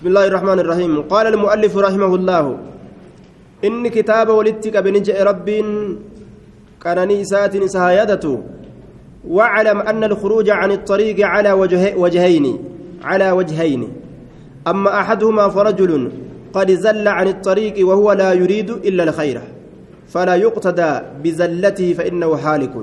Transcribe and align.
بسم 0.00 0.08
الله 0.08 0.26
الرحمن 0.26 0.58
الرحيم. 0.64 0.92
قال 1.12 1.26
المؤلف 1.26 1.76
رحمه 1.76 2.14
الله 2.14 2.44
إن 3.64 3.88
كتاب 3.88 4.28
ولدتك 4.28 4.76
بنجأ 4.76 5.24
رب 5.24 5.48
كان 6.80 7.08
نيسات 7.08 7.64
سهايدته 7.64 8.42
واعلم 9.28 9.78
أن 9.80 10.04
الخروج 10.04 10.50
عن 10.50 10.70
الطريق 10.72 11.26
على 11.26 11.52
وجه 11.52 11.96
وجهين 11.96 12.58
على 13.04 13.30
وجهين. 13.30 13.82
أما 14.66 15.00
أحدهما 15.00 15.48
فرجل 15.48 15.92
قد 16.52 16.68
زل 16.70 17.08
عن 17.08 17.28
الطريق 17.28 17.88
وهو 17.88 18.12
لا 18.12 18.32
يريد 18.32 18.70
إلا 18.70 19.04
الخير 19.04 19.40
فلا 20.08 20.34
يقتدى 20.34 20.92
بزلته 21.24 21.92
فإنه 21.92 22.36
حالك. 22.36 22.74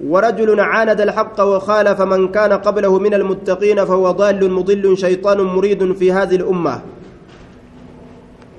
ورجل 0.00 0.60
عاند 0.60 1.00
الحق 1.00 1.40
وخالف 1.40 2.00
من 2.00 2.28
كان 2.28 2.52
قبله 2.52 2.98
من 2.98 3.14
المتقين 3.14 3.84
فهو 3.84 4.10
ضال 4.10 4.52
مضل 4.52 4.98
شيطان 4.98 5.40
مريد 5.40 5.92
في 5.92 6.12
هذه 6.12 6.36
الأمة. 6.36 6.80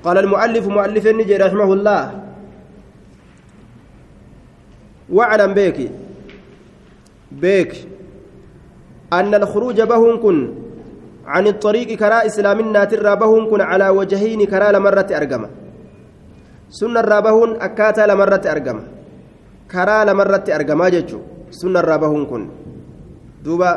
قال 0.04 0.18
المؤلف 0.18 0.66
مؤلف 0.68 1.06
النجي 1.06 1.36
رحمه 1.36 1.72
الله. 1.72 2.22
واعلم 5.12 5.54
بك 5.54 5.78
بك 7.32 7.72
أن 9.12 9.34
الخروج 9.34 9.80
بهم 9.80 10.22
كن 10.22 10.38
عن 11.26 11.46
الطريق 11.46 11.98
كرا 11.98 12.26
إسلامنا 12.26 12.84
ترى 12.84 13.16
بهم 13.16 13.50
كن 13.50 13.60
على 13.60 13.88
وجهين 13.88 14.40
كرا 14.46 14.72
لمرة 14.72 15.08
أرقمة 15.10 15.48
سنة 16.70 17.00
رابهن 17.00 17.50
أكاتا 17.60 18.06
لمرة 18.06 18.44
أرقمة 18.46 19.01
كرا 19.72 20.04
لمرة 20.08 20.46
أرقمة 20.56 20.86
جتشو 20.94 21.18
سنة 21.58 21.80
رابهن 21.90 22.24
كن 22.30 22.42
دوبا 23.44 23.70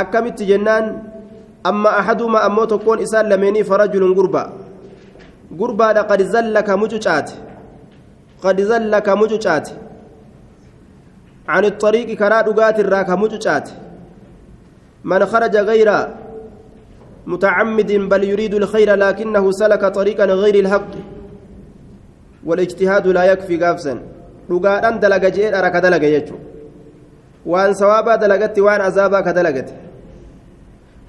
أكمت 0.00 0.38
جنان 0.50 0.84
أما 1.70 1.90
أحدهما 2.00 2.38
أمو 2.46 2.64
تكون 2.72 2.98
إسان 3.04 3.24
لميني 3.30 3.62
فرجل 3.68 4.02
قربا 4.18 4.42
قربا 5.60 5.88
قد 6.10 6.20
زلك 6.34 6.68
مجوشات 6.82 7.28
قد 8.44 8.58
زلك 8.70 9.08
مجوشات 9.20 9.66
عن 11.48 11.64
الطريق 11.64 12.08
كرا 12.20 12.40
دغات 12.48 12.76
الراك 12.84 13.10
مجوشات 13.22 13.66
من 15.10 15.20
خرج 15.26 15.54
غير 15.70 15.88
متعمد 17.26 17.90
بل 18.10 18.22
يريد 18.24 18.54
الخير 18.54 18.94
لكنه 18.94 19.44
سلك 19.50 19.82
طريقا 19.98 20.24
غير 20.24 20.54
الحق 20.54 20.92
والاجتهاد 22.46 23.06
لا 23.06 23.24
يكفي 23.32 23.56
قافسا 23.64 23.94
دغادان 24.50 25.00
دلغ 25.00 25.28
جيد 25.28 25.54
ارك 25.54 25.76
دلغ 25.76 26.02
يجو 26.04 26.36
وأن 27.46 27.72
ثوابا 27.72 28.16
دلغت 28.16 28.58
وأن 28.58 28.80
عذابا 28.80 29.20
كدلغت 29.20 29.68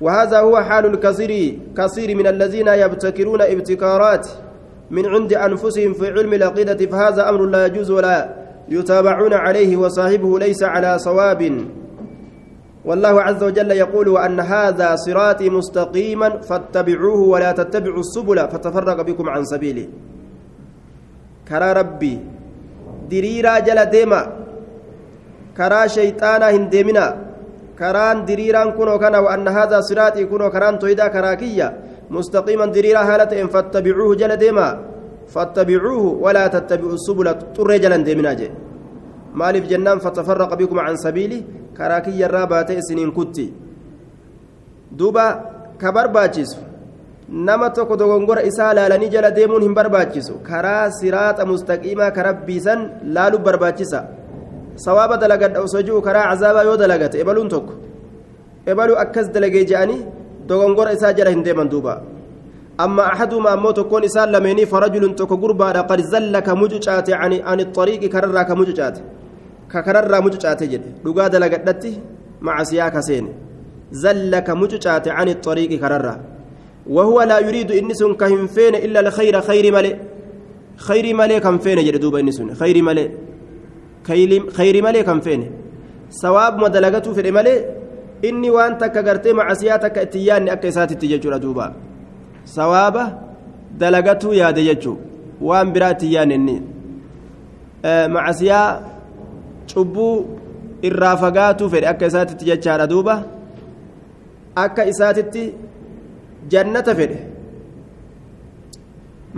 وهذا 0.02 0.40
هو 0.40 0.58
حال 0.62 0.86
الكثير 0.86 1.60
كثير 1.78 2.16
من 2.18 2.28
الذين 2.28 2.68
يبتكرون 2.68 3.42
ابتكارات 3.42 4.28
من 4.92 5.06
عند 5.06 5.34
أنفسهم 5.34 5.94
في 5.94 6.08
علم 6.08 6.34
العقيدة 6.34 6.86
فهذا 6.86 7.30
أمر 7.30 7.46
لا 7.46 7.66
يجوز 7.66 7.92
ولا 7.92 8.30
يتابعون 8.70 9.34
عليه 9.34 9.78
وصاحبه 9.78 10.40
ليس 10.40 10.64
على 10.64 11.00
صواب 11.00 11.42
والله 12.86 13.22
عز 13.22 13.44
وجل 13.44 13.72
يقول 13.72 14.08
وأن 14.08 14.40
هذا 14.40 14.96
صراطي 14.96 15.50
مستقيما 15.50 16.30
فاتبعوه 16.42 17.20
ولا 17.22 17.52
تتبعوا 17.52 18.00
السبل 18.00 18.48
فتفرق 18.48 19.02
بكم 19.02 19.30
عن 19.30 19.46
سبيله 19.46 19.88
كرا 21.48 21.70
ربي 21.80 22.14
دريرا 23.12 23.54
جل 23.68 23.80
ديما 23.94 24.22
كرا 25.58 25.82
شيطانا 25.96 26.48
هندمنا 26.56 27.06
كران 27.80 28.18
دريران 28.30 28.70
كنو 28.78 28.96
كان 29.02 29.16
وأن 29.26 29.48
هذا 29.58 29.78
صراطي 29.88 30.24
كنو 30.32 30.48
كران 30.54 30.76
تويدا 30.82 31.08
كراكية 31.14 31.68
مستقيما 32.16 32.66
دريرا 32.76 33.02
هالة 33.10 33.34
فاتبعوه 33.54 34.12
جل 34.22 34.34
ديما 34.44 34.68
فاتبعوه 35.34 36.04
ولا 36.24 36.44
تتبعوا 36.54 36.98
السبل 37.00 37.28
تر 37.56 37.70
جل 37.84 37.94
ديمنا 38.08 38.34
جي 38.40 38.50
maaliif 39.38 39.70
jennaan 39.70 40.02
fatafarraqa 40.02 40.58
bikum 40.58 40.82
can 40.82 40.98
sabiili? 40.98 41.46
Karaa 41.78 42.02
kiyyarraa 42.02 42.48
baate 42.50 42.74
isiniin 42.82 43.12
kutti. 43.14 43.54
Duuba 44.98 45.26
ka 45.78 45.92
barbaachisu 45.92 46.58
nama 47.30 47.70
tokko 47.70 47.98
dogongora 47.98 48.44
isaa 48.50 48.74
laalanii 48.74 49.10
jala 49.10 49.32
deemuun 49.32 49.64
hin 49.68 49.74
barbaachisu 49.80 50.34
karaa 50.50 50.92
siraaxa 51.00 51.46
mustaqiimaa 51.52 52.12
ka 52.12 52.24
rabbiisan 52.30 52.90
laaluu 53.16 53.40
barbaachisa 53.48 54.04
sawaaba 54.86 55.18
dalagadha 55.24 55.64
osoo 55.68 55.82
jiru 55.88 56.02
karaa 56.02 56.28
cazaabaa 56.32 56.68
yoo 56.70 56.78
dalagate 56.84 57.20
ebaluun 57.24 57.50
tokko 57.56 57.74
ebaluu 58.74 59.02
akkas 59.06 59.32
dalagee 59.32 59.66
je'anii 59.72 60.06
dogongora 60.52 60.94
isaa 61.00 61.14
jala 61.18 61.36
hin 61.36 61.44
deeman 61.44 61.70
duuba 61.74 61.96
أما 62.86 63.04
أحدهما 63.14 63.54
أمو 63.54 63.72
تكون 63.72 64.04
إسان 64.04 64.30
لميني 64.30 64.66
فرجل 64.66 65.16
تكو 65.16 65.36
قربا 65.36 65.82
قد 65.90 66.02
زل 66.02 66.40
كمججات 66.40 67.10
عن 67.10 67.34
عن 67.50 67.60
الطريق 67.60 68.02
كرر 68.14 68.38
كمججات 68.50 68.96
ككرر 69.72 70.14
مججات 70.26 70.64
جد 70.72 70.86
لقا 71.06 71.28
دلقتي 71.34 71.94
مع 72.42 72.56
سياك 72.70 72.96
سين 73.08 73.26
زل 73.92 74.34
كمججات 74.48 75.06
عن 75.18 75.28
الطريق 75.36 75.72
كرر 75.82 76.06
وهو 76.90 77.22
لا 77.22 77.40
يريد 77.40 77.72
إنس 77.72 78.04
كهم 78.04 78.48
فين 78.48 78.76
إلا 78.76 79.00
الخير 79.00 79.42
خير 79.42 79.74
ملئ. 79.74 79.96
خير 80.78 81.16
ملئ 81.16 81.40
كم 81.40 81.58
فين 81.58 81.78
جد 81.86 82.00
دوبا 82.00 82.20
إنس 82.20 82.42
خير 82.60 82.82
ملئ. 82.82 83.08
خير 84.58 84.84
ملئ 84.84 85.04
كم 85.04 85.20
فين؟ 85.20 85.52
سواب 86.10 86.60
ما 86.60 86.68
دلقته 86.68 87.14
في 87.14 87.22
الملئ. 87.22 87.66
إني 88.26 88.50
وأنت 88.50 88.84
كقرتي 88.84 89.34
مع 89.34 89.54
سياتك 89.54 89.98
اتياني 89.98 90.54
أكيسات 90.54 90.94
تججر 90.94 91.38
دوبا. 91.38 91.74
sawaaba 92.48 93.04
dalagatuu 93.78 94.34
yaade 94.34 94.64
jechuun 94.64 94.98
waan 95.42 95.72
biraatti 95.76 96.14
yaanenni 96.14 96.62
macasiyaa 98.16 98.82
cubbuu 99.74 100.16
irraa 100.90 101.18
fagaatuu 101.24 101.70
fedhe 101.74 101.88
akka 101.88 102.06
isaatitti 102.06 102.46
jechaadha 102.46 102.88
duuba 102.88 103.16
jannata 106.54 106.96
fedhe 107.00 107.18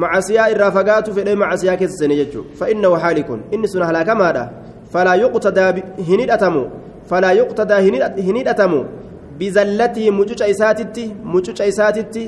macasiyaa 0.03 0.50
irraa 0.53 0.72
fagaatuu 0.78 1.14
fedhe 1.14 1.36
macasiyaa 1.44 1.78
keessa 1.81 1.97
seene 2.02 2.16
jechuudha 2.22 2.58
fa'inna 2.59 2.90
waxaali 2.96 3.24
kun 3.30 3.40
inni 3.52 3.68
sun 3.74 3.84
halaakamaadha 3.90 4.44
falaa 4.94 5.16
yuqtadaa 5.24 5.72
hin 6.09 6.20
hidhatamu 6.24 6.64
falaa 7.09 7.31
yuqtadaa 7.40 7.80
hin 7.80 8.36
hidhatamu 8.40 8.84
bizallatii 9.40 10.12
mucuca 10.20 10.47
isaatitti 10.53 11.06
mucuca 11.34 11.66
isaatitti 11.72 12.24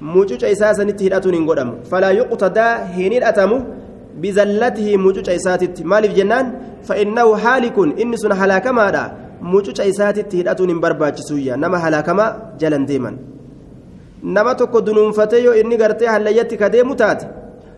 mucuca 0.00 0.48
isaa 0.54 0.74
sanitti 0.80 1.04
hidhatuun 1.04 1.34
hin 1.38 1.46
godhamu 1.50 1.76
falaa 1.90 2.12
yuqtadaa 2.20 2.72
hin 2.96 3.12
hidhatamu 3.18 3.60
bizallatihi 4.24 4.96
mucuca 5.06 5.38
isaatitti 5.40 5.84
maaliif 5.84 6.18
jennaan 6.18 6.52
fa'innahu 6.88 7.32
haalikun 7.46 7.94
inni 8.04 8.18
sun 8.24 8.32
halaakamaadha 8.42 9.06
mucuca 9.54 9.84
isaatitti 9.92 10.36
hidhatuun 10.42 10.68
hin 10.74 10.80
barbaachisuyya 10.84 11.56
nama 11.64 11.78
halaakamaa 11.86 12.30
jalan 12.62 12.86
deeman 12.92 13.18
nama 14.22 14.54
tokko 14.54 14.80
dunuunfatee 14.80 15.42
yoo 15.44 15.54
inni 15.54 15.76
gartee 15.76 16.06
hallayyatti 16.08 16.56
ka 16.56 16.68
deemu 16.68 16.94
taate 16.96 17.26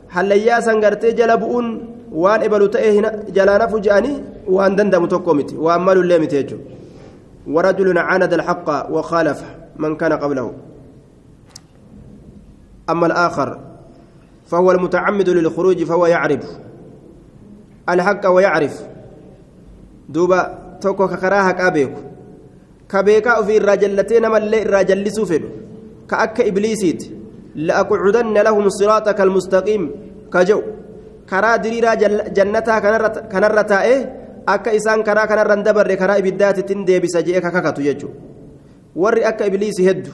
hallayyaa 0.09 0.62
san 0.62 0.81
gartee 0.81 1.12
jala 1.12 1.37
bu'uun 1.37 1.69
waan 2.12 2.43
ebalu 2.43 2.69
ta'e 2.69 2.91
jalaa 3.37 3.59
nafu 3.59 3.81
je'anii 3.81 4.16
waan 4.56 4.76
dandamu 4.76 5.09
tokko 5.09 5.34
miti 5.34 5.54
waan 5.56 5.82
malullee 5.82 6.19
miti 6.19 6.37
jechuudha 6.37 6.78
ورجل 7.49 7.99
عاند 7.99 8.32
الحق 8.32 8.91
وخالف 8.91 9.44
من 9.76 9.97
كان 9.97 10.12
قبله 10.12 10.53
أما 12.91 13.06
الآخر 13.06 13.59
فهو 14.47 14.72
المتعمد 14.72 15.28
للخروج 15.28 15.84
فهو 15.84 16.06
يعرف 16.06 16.44
الحق 17.88 18.26
ويعرف 18.31 18.82
دوبا 20.09 20.59
توكو 20.81 21.09
ككراها 21.09 21.53
كابيك 21.53 21.94
كبيكا 22.88 23.43
في 23.43 23.56
الرجلتين 23.56 24.26
ما 24.26 24.38
اللي 24.38 24.62
الرجل 24.62 25.12
سفن 25.12 25.43
كأك 26.10 26.40
إبليسيت 26.40 27.00
لأقعدن 27.55 28.37
لهم 28.49 28.69
صراطك 28.69 29.20
المستقيم 29.20 29.82
كجو 30.32 30.60
كرا 31.31 31.56
دريرا 31.56 31.94
جنتها 32.37 32.78
كنرتا 33.32 33.78
إيه 33.82 34.00
akka 34.49 34.72
isaan 34.72 35.05
karaa 35.05 35.28
kanarran 35.28 35.60
dabarre 35.60 35.96
karaa 36.00 36.16
ibiddaatittiin 36.22 36.87
deebisa 36.88 37.20
jee 37.20 37.40
ka 37.44 37.50
kakatu 37.52 37.84
jechuudha 37.84 38.16
warri 38.96 39.25
akka 39.31 39.49
ibliisii 39.50 39.84
heddu 39.88 40.12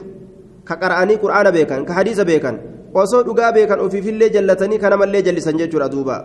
ka 0.68 0.74
qara'anii 0.82 1.18
qur'aana 1.22 1.52
beekan 1.56 1.86
ka 1.88 1.94
hadiisa 1.98 2.26
beekan 2.30 2.58
osoo 3.02 3.22
dhugaa 3.28 3.52
beekan 3.56 3.84
ofiifillee 3.86 4.30
jallatanii 4.36 4.80
kanamallee 4.84 5.22
jallisan 5.22 5.60
jechuudha 5.60 5.88
duuba 5.94 6.16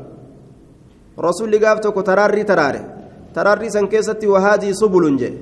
rasuulli 1.28 1.62
gaaf 1.64 1.84
tokko 1.86 2.04
taraarrii 2.10 2.48
taraare 2.52 2.82
taraarrii 3.38 3.72
san 3.76 3.88
keessatti 3.94 4.32
wahaadii 4.34 4.74
subulun 4.82 5.22
jee 5.22 5.34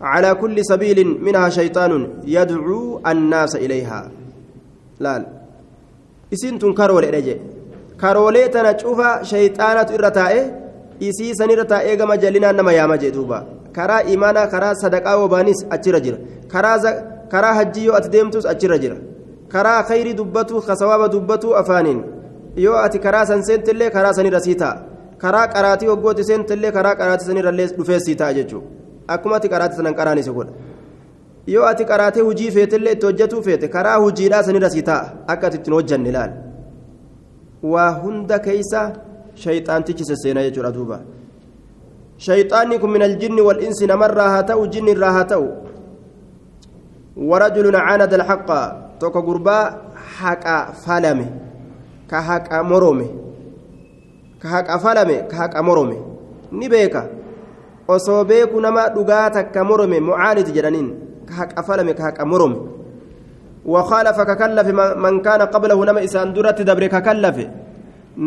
على 0.00 0.34
كل 0.34 0.64
سبيل 0.64 1.18
منها 1.22 1.48
شيطان 1.48 2.08
يدعو 2.26 3.00
الناس 3.06 3.56
إليها 3.56 4.10
isiin 6.32 6.58
tun 6.58 6.74
karoolee 6.74 7.22
je 7.22 7.34
karoolee 8.02 8.48
tana 8.54 8.74
cufa 8.74 9.08
shayxaanatu 9.30 9.94
irra 9.96 10.10
taa'e 10.18 10.40
isii 11.08 11.34
sanirra 11.38 11.64
taa'ee 11.72 11.96
gama 12.00 12.16
jallinaan 12.22 12.56
nama 12.56 12.72
yaama 12.78 12.96
jee 13.02 13.12
duuba 13.16 13.38
karaa 13.76 14.00
imaanaa 14.14 14.46
karaa 14.54 14.74
sadaqaa 14.82 15.16
wobaanis 15.22 15.60
achirra 15.76 16.00
jira 16.06 16.18
karaa 17.32 17.54
hajjii 17.58 17.84
yoo 17.88 17.96
ati 17.98 18.08
deemtus 18.14 18.46
achirra 18.52 18.78
jira 18.84 18.96
karaa 19.54 19.82
khayrii 19.90 20.16
dubbatu 20.20 20.62
kasawaaba 20.68 21.08
dubbatu 21.14 21.56
afaaniin 21.60 22.00
yoo 22.64 22.78
ati 22.86 22.98
karaa 23.06 23.26
san 23.30 23.44
seentillee 23.48 23.90
karaa 23.96 24.14
sanirra 24.18 24.40
sii 24.46 24.56
ta'a 24.62 24.76
karaa 25.22 25.46
qaraatii 25.54 25.92
waggooti 25.92 26.28
seentillee 26.30 26.72
karaa 26.78 26.96
qaraatii 27.02 27.28
sanirrallee 27.30 27.68
dhufee 27.78 28.00
sii 28.06 28.16
ta'a 28.22 28.32
jechuudha 28.40 28.75
akkuma 29.14 29.36
ati 29.36 29.48
qaraatii 29.54 29.76
sanan 29.80 29.94
qaraan 30.00 30.18
isa 30.18 30.32
godha 30.32 30.52
yoo 31.54 31.64
ati 31.72 31.84
qaraatee 31.90 32.22
hujii 32.28 32.50
feetillee 32.56 32.92
itti 32.96 33.06
hojjetuu 33.06 33.42
feete 33.42 33.68
karaa 33.68 33.96
hujiidhaa 34.04 34.42
sanirra 34.48 34.70
sii 34.70 34.82
ta'a 34.90 35.12
akka 35.34 35.46
ati 35.46 35.56
ittiin 35.60 35.74
hojjanne 35.78 36.08
ilaal 36.14 36.32
waa 37.74 37.90
hunda 38.02 38.38
keeysa 38.48 38.80
shayxaantichi 39.44 40.04
sesseenaa 40.10 40.46
jechuudha 40.48 40.72
duuba 40.78 41.00
shayxaanni 42.28 42.78
kun 42.78 42.90
min 42.96 43.02
aljinni 43.08 43.46
wal'insi 43.48 43.86
namarraa 43.92 44.28
haa 44.34 44.42
ta'u 44.52 44.66
jinni 44.76 44.90
irraa 44.96 45.12
haa 45.18 45.24
ta'u 45.34 45.48
توكو 49.00 49.18
غربا 49.18 49.80
حقا 50.18 50.72
فالمه 50.72 51.28
كحقا 52.10 52.62
مرومه 52.62 53.08
كحقا 54.42 54.76
فالمه 54.76 55.20
كحقا 55.20 55.60
مرومه 55.60 55.98
نبيكا 56.52 57.02
osoo 57.88 58.24
beeku 58.24 58.60
nama 58.60 58.88
dhugaa 58.96 59.30
takka 59.30 59.64
morome 59.64 59.98
mucaanid 60.08 60.48
jedhaniin 60.56 60.88
ka 61.28 61.34
haqa 61.40 61.62
falame 61.62 61.92
ka 61.98 62.02
haqa 62.10 62.24
morome 62.24 62.58
وخالف 63.66 64.18
ككلف 64.30 64.66
من 65.04 65.14
كان 65.26 65.42
قبله 65.42 65.78
نما 65.84 66.00
إسان 66.06 66.30
درت 66.36 66.62
دبر 66.62 66.86
ككلف 66.86 67.36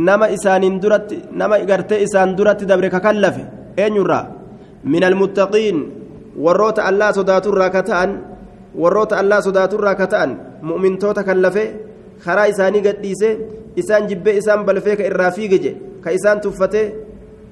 نما 0.07 0.27
إسان 0.35 0.63
درت 0.83 1.09
نما 1.39 1.55
إغرت 1.63 1.91
إسان 2.05 2.35
درت 2.35 2.61
دبر 2.67 2.85
ككلف 2.95 3.35
أين 3.79 3.95
يرى 3.95 4.21
من 4.93 5.03
المتقين 5.09 5.77
وروت 6.43 6.77
الله 6.89 7.07
صدات 7.17 7.45
الراكتان 7.47 8.09
sodaaturraa 9.45 9.95
ka 9.97 10.07
ta'an 10.07 10.31
mu'mintoota 10.61 11.23
kallafe 11.23 11.63
karaa 12.23 12.47
isaanii 12.53 12.81
gadhiise 12.81 13.29
isaan 13.75 14.07
jibbee 14.07 14.37
isaan 14.37 14.63
balfee 14.65 14.95
ka 14.95 15.03
irraa 15.03 15.31
fiige 15.31 15.57
je 15.63 15.71
ka 16.03 16.11
isaan 16.11 16.41
tuffate 16.41 16.81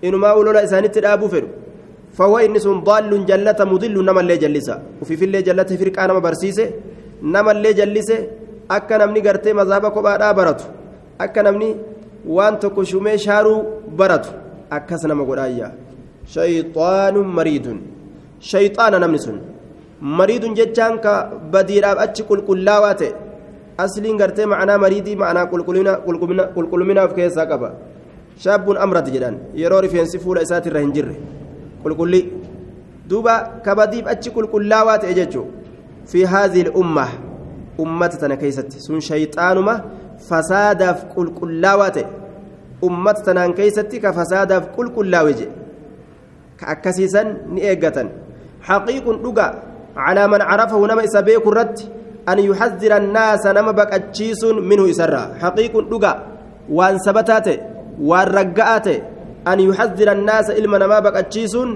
inumaa 0.01 0.35
ulola 0.35 0.61
isaanitti 0.67 1.01
dhaabuu 1.01 1.29
fedhu 1.33 1.49
فهو 2.17 2.35
إن 2.45 2.55
سن 2.65 2.79
ضال 2.87 3.11
جلة 3.29 3.59
مضل 3.71 3.95
نما 4.07 4.21
اللي 4.23 4.37
جلسة 4.43 4.75
وفي 5.01 5.13
في 5.19 5.25
اللي 5.27 5.41
جلته 5.47 5.75
فرقة 5.81 6.01
نما 6.09 6.21
برسيسه 6.25 6.67
نما 7.33 7.51
اللي 7.55 7.71
جلسه 7.79 8.17
أكا 8.75 8.95
نمني 8.99 9.19
قرتي 9.25 9.53
مذهبك 9.59 9.95
وبعدا 9.97 10.31
برتو 10.37 10.65
أكا 11.23 11.41
نمني 11.45 11.69
وان 12.35 12.53
تكشمي 12.61 13.17
شارو 13.25 13.55
برتو 13.99 14.31
أكا 14.75 14.95
سنما 15.01 15.23
قرآيا 15.29 15.67
شيطان 16.35 17.15
مريد 17.37 17.65
شيطان 18.51 18.93
نمني 19.03 19.19
سن 19.25 19.37
mariidun 20.01 20.53
jechaan 20.55 20.99
ka 21.01 21.13
badiidhaaf 21.51 21.97
achi 22.05 22.23
qulqullaawaa 22.29 22.95
ta'e 23.01 23.13
asliin 23.77 24.17
gartee 24.17 24.45
ma'anaa 24.45 24.77
mariidii 24.77 25.15
ma'anaa 25.15 25.49
qulqulluminaaf 26.55 27.15
keessaa 27.17 27.47
qaba 27.51 27.73
shaabbuun 28.43 28.77
amrat 28.77 29.09
jedhan 29.15 29.39
yeroo 29.61 29.81
rifeensi 29.81 30.19
fuula 30.19 30.41
isaatirra 30.45 30.79
hin 30.85 30.93
jirre 30.97 31.15
qulqulli 31.83 32.21
duuba 33.09 33.61
ka 33.65 33.75
badiif 33.75 34.07
achi 34.07 34.29
qulqullaawaa 34.31 34.97
ta'e 35.03 35.13
jechuun 35.19 35.47
fi 36.05 36.23
haazil 36.23 36.71
umma 36.75 37.07
ummata 37.77 38.17
tana 38.17 38.37
keessatti 38.37 38.79
sun 38.79 39.01
shayxaanuma 39.01 39.75
fasaadaaf 40.29 41.05
qulqullaawaa 41.13 41.91
ta'e 41.91 42.05
ummata 42.81 43.21
tanaan 43.27 43.53
keessatti 43.53 43.99
ka 43.99 44.13
fasaadaaf 44.13 44.73
qulqullaawe 44.75 45.33
je 45.39 45.47
ka 46.59 46.65
akkasiisan 46.73 47.27
ni 47.53 47.61
eeggatan 47.61 48.07
haqiiqun 48.67 49.23
dhugaa 49.23 49.51
على 49.97 50.27
من 50.27 50.41
عرفه 50.41 50.87
نما 50.87 51.03
إسابيك 51.03 51.47
الرد 51.47 51.79
أن 52.29 52.39
يحذر 52.39 52.97
الناس 52.97 53.45
نما 53.45 53.71
بكتشيس 53.71 54.43
منه 54.43 54.89
إسرا 54.89 55.23
حقيق 55.41 55.73
دقا 55.91 56.13
وأن 56.69 56.97
ثبتات 56.97 57.47
وأن 58.01 58.27
رقعات 58.27 58.87
أن 58.87 59.01
an 59.51 59.59
yuxadira 59.67 60.11
annaasa 60.17 60.55
ilma 60.59 60.79
namaa 60.83 61.01
baqachiisuun 61.07 61.69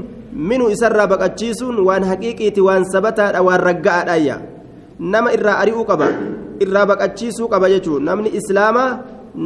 minuu 0.50 0.69
isarraa 0.75 1.07
baqachiisuun 1.13 1.79
waan 1.88 2.03
haqiiqiiti 2.12 2.62
waan 2.68 2.85
sabataadha 2.94 3.41
waan 3.47 3.62
ragga'aadhaayya 3.69 4.35
nama 5.13 5.33
irraa 5.38 5.57
ari'uu 5.63 5.85
qaba 5.91 6.07
irraa 6.63 6.85
baqachiisuu 6.91 7.47
qaba 7.53 7.71
jechuun 7.73 8.03
namni 8.09 8.29
islaamaa 8.39 8.89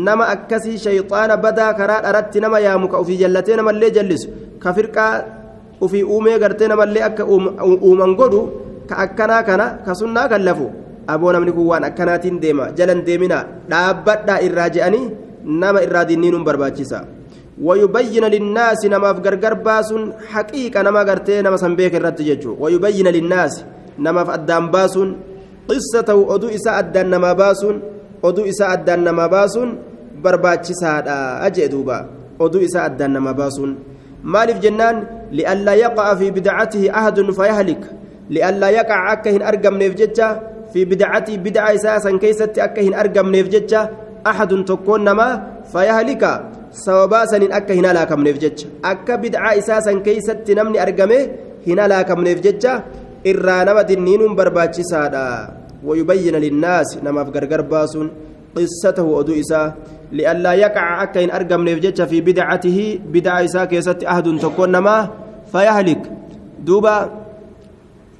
nama 0.07 0.29
akkasii 0.35 0.77
shayxaana 0.85 1.37
badaa 1.45 1.71
karaa 1.79 2.01
dharatti 2.05 2.43
nama 2.45 2.59
yaamu 2.67 2.87
ka 2.91 2.97
ofii 3.03 3.17
jallatee 3.23 3.57
namallee 3.59 3.91
jallisu 3.97 4.29
ka 4.63 4.73
firqaa 4.77 5.13
ofii 5.87 6.03
uumee 6.15 6.39
gartee 6.43 6.67
namallee 6.71 7.03
akka 7.09 7.23
uuman 7.25 8.15
godhu 8.21 8.41
ka 8.89 8.95
akkanaa 9.05 9.43
kana 9.49 9.65
ka 9.85 9.93
sunnaa 10.01 10.27
kan 10.31 10.45
lafu 10.47 10.69
aboo 11.13 11.31
namni 11.35 11.51
kun 11.57 11.67
waan 11.71 11.83
akkanaatiin 11.89 12.41
deema 12.45 12.71
jalan 12.77 13.05
deeminaa 13.07 13.43
dhaabbadhaa 13.73 14.39
irraa 14.47 14.69
je'anii 14.77 15.05
nama. 15.45 15.79
Namaaf 17.57 19.21
gargar 19.21 19.55
baasuun 19.63 20.13
haqiiqa 20.33 20.83
nama 20.83 21.05
gartee 21.05 21.41
nama 21.41 21.57
san 21.57 21.75
beeka 21.75 21.97
irratti 21.97 22.23
jechuudha 22.23 22.61
wayubayyina 22.63 23.11
linnaasi 23.11 23.63
namaaf 23.97 24.29
addaan 24.29 24.71
baasuun 24.71 25.15
qissa 25.67 26.03
ta'u 26.03 26.27
oduu 26.27 26.49
isaa 26.51 26.77
addaan 26.83 27.09
namaa 27.09 27.35
baasuun 27.35 27.81
oduu 28.23 28.45
isaa 28.45 28.75
addaan 28.75 29.03
namaa 29.07 29.29
baasuun 29.29 29.77
barbaachisaadha 30.21 31.49
jee 31.55 31.69
duuba 31.71 32.05
oduu 32.39 32.61
isaa 32.61 32.83
addaan 32.91 33.11
namaa 33.15 33.33
baasuun 33.33 33.77
maaliif 34.23 34.59
jennaan 34.59 35.07
li'allaa 35.31 35.75
yaqa'a 35.75 36.15
fi 36.19 36.31
bidacatihi 36.31 36.89
ahadun 36.91 37.33
fayahlik 37.33 37.83
li'allaa 38.29 38.71
yaqaca 38.79 39.11
akka 39.15 39.29
hin 39.31 39.43
argamneef 39.51 39.95
jecha 39.95 40.27
fi 40.73 40.85
bidacatii 40.85 41.37
bidaca 41.37 41.73
isaa 41.73 41.99
san 42.03 42.19
keeysatti 42.19 42.61
akka 42.61 42.81
hin 42.81 42.93
argamneef 42.93 43.47
jecha 43.47 43.89
tokkoon 46.75 47.09
namaa 47.09 47.25
sababaa 47.25 47.25
saniin 47.31 47.53
akka 47.53 47.73
hin 47.73 47.85
halaakamneef 47.85 48.39
jecha 48.45 48.67
akka 48.83 49.17
bidca 49.17 49.55
isaa 49.63 49.81
san 49.81 50.01
keeysatti 50.07 50.55
namni 50.55 50.79
argame 50.85 51.19
hin 51.67 51.79
halaakamneef 51.79 52.41
jecha 52.47 52.73
irraa 53.33 53.61
nama 53.65 53.83
dinniinuun 53.83 54.35
barbaachisaadha 54.35 55.27
للناس 55.85 56.97
نما 57.03 57.23
في 57.23 57.31
غرغر 57.31 57.61
باسون 57.61 58.11
قصته 58.55 59.03
ودو 59.03 59.33
إسا 59.39 59.73
لئلا 60.11 60.53
يقع 60.53 61.03
أكين 61.03 61.31
أرقم 61.31 61.61
نفجتش 61.69 62.01
في 62.01 62.21
بدعته 62.21 62.99
بدع 63.13 63.43
إسا 63.45 63.65
كيست 63.65 64.03
أهد 64.03 64.39
تكون 64.39 64.71
نما 64.71 65.09
فيهلك 65.51 66.01
دوبا 66.65 67.09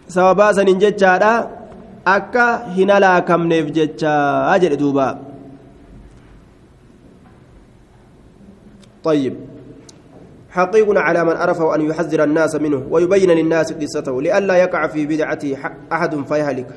سوابا 0.07 0.51
سنين 0.51 0.77
جتشارا 0.77 1.33
أكا 2.07 2.47
هنا 2.77 2.99
لا 2.99 3.19
كم 3.19 3.41
نفجتش 3.53 4.03
أجل 4.55 4.73
طيب. 9.05 9.35
حقيق 10.49 10.99
على 10.99 11.23
من 11.25 11.31
عرفه 11.31 11.75
أن 11.75 11.81
يحذر 11.81 12.23
الناس 12.23 12.55
منه 12.55 12.83
ويبين 12.89 13.31
للناس 13.31 13.73
قصته 13.73 14.21
لئلا 14.21 14.55
يقع 14.55 14.87
في 14.87 15.05
بدعته 15.05 15.57
أحد 15.91 16.25
فيهلك. 16.27 16.67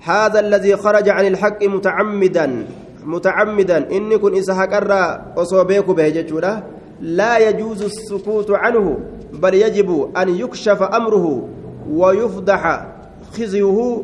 هذا 0.00 0.40
الذي 0.40 0.76
خرج 0.76 1.08
عن 1.08 1.26
الحق 1.26 1.64
متعمدا 1.64 2.66
متعمدا. 3.04 3.78
إن 3.96 4.16
كن 4.16 4.36
إسحاق 4.38 4.74
الرا 4.76 5.32
أصوبيك 5.36 5.90
بهجتشورا 5.90 6.62
لا 7.00 7.38
يجوز 7.38 7.82
السكوت 7.82 8.50
عنه 8.50 8.98
بل 9.32 9.54
يجب 9.54 10.10
أن 10.16 10.28
يكشف 10.28 10.82
أمره 10.82 11.48
ويفضح 11.90 12.86
خزيه. 13.32 14.02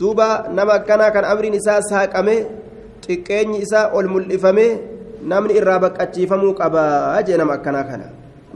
دوبا 0.00 0.48
نما 0.52 0.76
كان 0.76 1.08
كان 1.08 1.24
أمر 1.24 1.46
نساء 1.48 1.80
ساقمه 1.80 2.44
تكين 3.08 3.54
إساء 3.54 4.00
الملفمه 4.00 4.95
namni 5.30 5.58
irraa 5.58 5.78
baqqachiifamuu 5.84 6.54
qaba 6.60 6.82
jee 7.26 7.36
nama 7.40 7.54
akkanaa 7.58 7.84
kana 7.90 8.06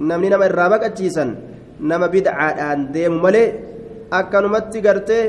namni 0.08 0.28
nama 0.32 0.46
irraa 0.50 0.68
baqqachiisan 0.74 1.30
nama 1.90 2.06
bid'aadhaan 2.14 2.80
deemu 2.94 3.18
malee 3.24 3.48
akkanumatti 4.18 4.78
gartee 4.86 5.24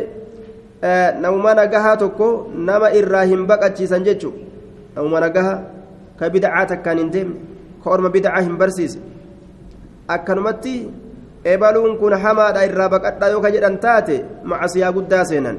namuma 1.23 1.53
nagahaa 1.61 1.97
tokko 2.03 2.27
nama 2.69 2.93
irraa 2.99 3.25
hin 3.31 3.45
baqachiisan 3.51 4.05
jechuudha 4.07 4.45
namuma 4.95 5.19
nagahaa 5.25 5.59
ka 6.19 6.29
bid'aa 6.35 6.63
takkaan 6.71 7.01
hin 7.03 7.09
deemne 7.15 7.37
ka 7.83 7.87
orma 7.95 8.09
bid'aa 8.15 8.41
hin 8.45 8.55
barsiise 8.61 8.99
akkanumatti 10.15 10.75
ebaluun 11.53 11.97
kun 12.01 12.13
hamaadha 12.23 12.67
irraa 12.69 12.89
baqadhaa 12.95 13.31
yoo 13.33 13.43
ka 13.45 13.53
jedhan 13.57 13.77
taate 13.85 14.15
macasiyaa 14.53 14.95
guddaa 14.97 15.25
seenan 15.33 15.57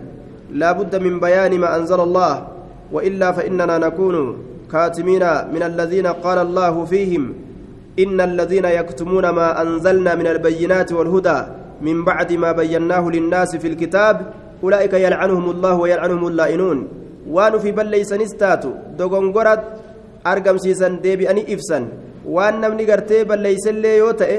laabudda 0.63 1.05
min 1.07 1.15
bayaani 1.23 1.59
ma 1.63 1.75
anzala 1.77 2.05
allah 2.09 2.35
وإلا 2.93 3.33
فإننا 3.33 3.79
نكون 3.79 4.17
كاتمين 4.73 5.25
من 5.55 5.63
الذين 5.63 6.07
قال 6.07 6.39
الله 6.39 6.85
فيهم 6.85 7.35
إن 7.99 8.21
الذين 8.21 8.65
يكتمون 8.65 9.29
ما 9.29 9.63
أنزلنا 9.63 10.15
من 10.15 10.27
البينات 10.27 10.93
والهدى 10.93 11.39
من 11.83 12.05
بعد 12.05 12.33
ما 12.33 12.53
بيناه 12.53 13.05
للناس 13.11 13.57
في 13.57 13.69
الكتاب 13.69 14.17
أولئك 14.65 14.93
يلعنهم 14.93 15.51
الله 15.51 15.75
ويلعنهم 15.75 16.27
اللائنون. 16.27 16.79
وان 17.31 17.59
في 17.59 17.71
بل 17.73 17.87
ليس 17.87 18.13
نستاتو. 18.13 18.73
دوغونغورات 18.99 19.63
أرقم 20.27 20.59
سيسن 20.59 21.01
ديبي 21.01 21.31
أني 21.31 21.55
إفسن. 21.55 21.83
وان 22.27 22.55
نمني 22.61 22.85
قرتي 22.91 23.25
بل 23.25 23.39
ليس 23.39 23.69
اللي 23.69 23.99
يوتئ. 23.99 24.33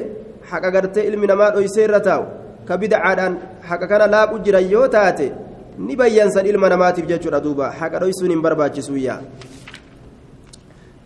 حقا 0.49 0.69
قرتي 0.75 1.01
علم 1.07 1.25
نما 1.25 1.57
أيسير 1.57 1.91
رتاو 1.95 2.23
كبدعان 2.69 3.37
حقا 3.67 3.85
كان 3.85 4.09
لا 4.11 4.35
أجرى 4.35 4.71
يوتاتي. 4.71 5.31
ni 5.77 5.95
bayyansan 5.95 6.45
ilma 6.45 6.69
namaatiif 6.69 7.07
jechuudha 7.07 7.39
duuba 7.41 7.71
haqa 7.71 7.99
dhoysuun 7.99 8.29
hin 8.29 8.41
barbaachisuyyaa 8.41 9.21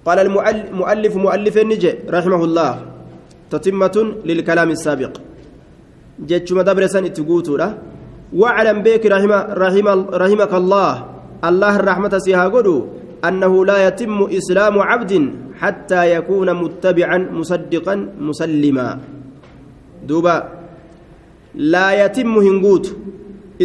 قال 0.07 0.17
المؤلف 0.25 1.13
مؤلف 1.25 1.55
النجي 1.63 1.91
رحمه 2.15 2.41
الله 2.47 2.71
تتمة 3.51 3.95
للكلام 4.27 4.69
السابق. 4.77 5.13
جتش 6.29 6.49
مدبرسا 6.57 6.99
اتقوتو 7.09 7.55
واعلم 8.39 8.77
بك 8.85 9.03
رحم 9.13 9.31
رحم 9.63 9.87
رحمك 10.23 10.53
الله. 10.61 10.91
الله 11.49 11.73
الرحمة 11.81 12.13
سيها 12.25 12.45
قدو. 12.55 12.77
أنه 13.27 13.53
لا 13.69 13.77
يتم 13.87 14.17
إسلام 14.39 14.75
عبد 14.89 15.13
حتى 15.61 16.01
يكون 16.15 16.47
متبعا 16.61 17.17
مصدقا 17.39 17.95
مسلما. 18.29 18.87
دوبا. 20.07 20.37
لا 21.73 21.87
يتم 22.01 22.33
هنقوت 22.45 22.85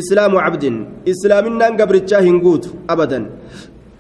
إسلام 0.01 0.33
عبد. 0.45 0.65
إسلامنا 1.13 1.67
قبرتشا 1.79 2.19
هنقوت 2.27 2.65
أبدا. 2.93 3.21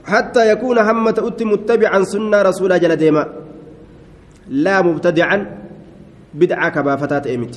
حتى 0.04 0.52
يكون 0.52 0.78
همة 0.78 1.18
أت 1.18 1.42
متبعا 1.42 2.04
سنة 2.04 2.42
رسول 2.42 2.80
جل 2.80 2.96
ديما. 2.96 3.24
لا 4.48 4.82
مبتدعا 4.82 5.38
بدعة 6.34 6.68
كبافتات 6.68 7.26
إيمت. 7.26 7.56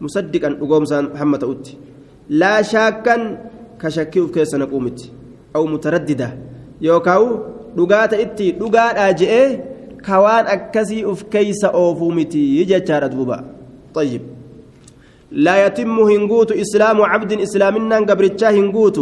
مصدقا 0.00 0.48
أقوم 0.62 0.84
همة 1.20 1.42
أت. 1.42 1.66
لا 2.28 2.62
شاكا 2.62 3.38
كشكي 3.80 4.26
كيس 4.34 4.54
نقومت 4.54 5.10
أو 5.56 5.66
مترددة. 5.66 6.28
يوكاو 6.80 7.24
itti 7.78 8.52
dhugaadhaa 8.58 9.12
je'ee 9.12 9.60
kawaan 10.02 10.46
akkasii 10.46 11.04
uf 11.04 11.24
keeysa 11.32 11.70
oofuu 11.74 12.12
miti 12.12 12.64
jechaadha 12.66 13.08
duuba 13.08 13.44
طيب. 13.94 14.22
لا 15.32 15.66
يتم 15.66 15.98
هنغوت 16.00 16.52
إسلام 16.52 17.02
عبد 17.02 17.32
إسلامنا 17.32 17.98
قبرتشا 17.98 18.50
هنغوت. 18.50 18.98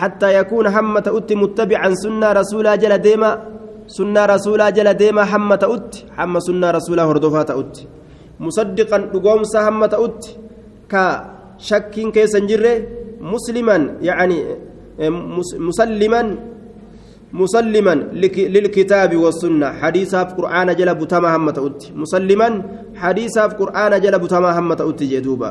حتى 0.00 0.28
يكون 0.38 0.66
همة 0.76 1.06
أت 1.18 1.30
متبعا 1.42 1.88
سنة 2.02 2.28
رسولا 2.40 2.72
جل 2.82 2.94
ديما 3.06 3.30
سنة 3.96 4.22
رسولا 4.34 4.66
جل 4.76 4.88
ديما 5.02 5.24
حمة 5.30 5.62
أت 5.74 5.92
حم 6.16 6.34
سنة 6.46 6.70
رسولا 6.70 7.02
هردوفات 7.10 7.50
أت 7.50 7.76
مصدقا 8.40 8.98
لقوم 8.98 9.42
همة 9.66 9.92
أت 10.04 10.22
كشك 10.92 11.94
كيسا 12.14 12.40
مسلما 13.32 13.76
يعني 14.08 14.36
مسلما 15.68 16.22
مسلما 17.32 17.94
للكتاب 18.54 19.16
والسنة. 19.16 19.68
حديثا 19.72 20.24
في 20.24 20.34
قرآن 20.34 20.76
جل 20.76 20.94
بتما 20.94 21.36
هم 21.36 21.50
تؤتي 21.50 21.92
مسلما 21.96 22.62
حديثا 22.96 23.48
في 23.48 23.54
قرآن 23.56 24.00
جل 24.00 24.18
بتما 24.18 24.58
هم 24.58 24.74
تؤتي 24.74 25.06
جدوبا 25.06 25.50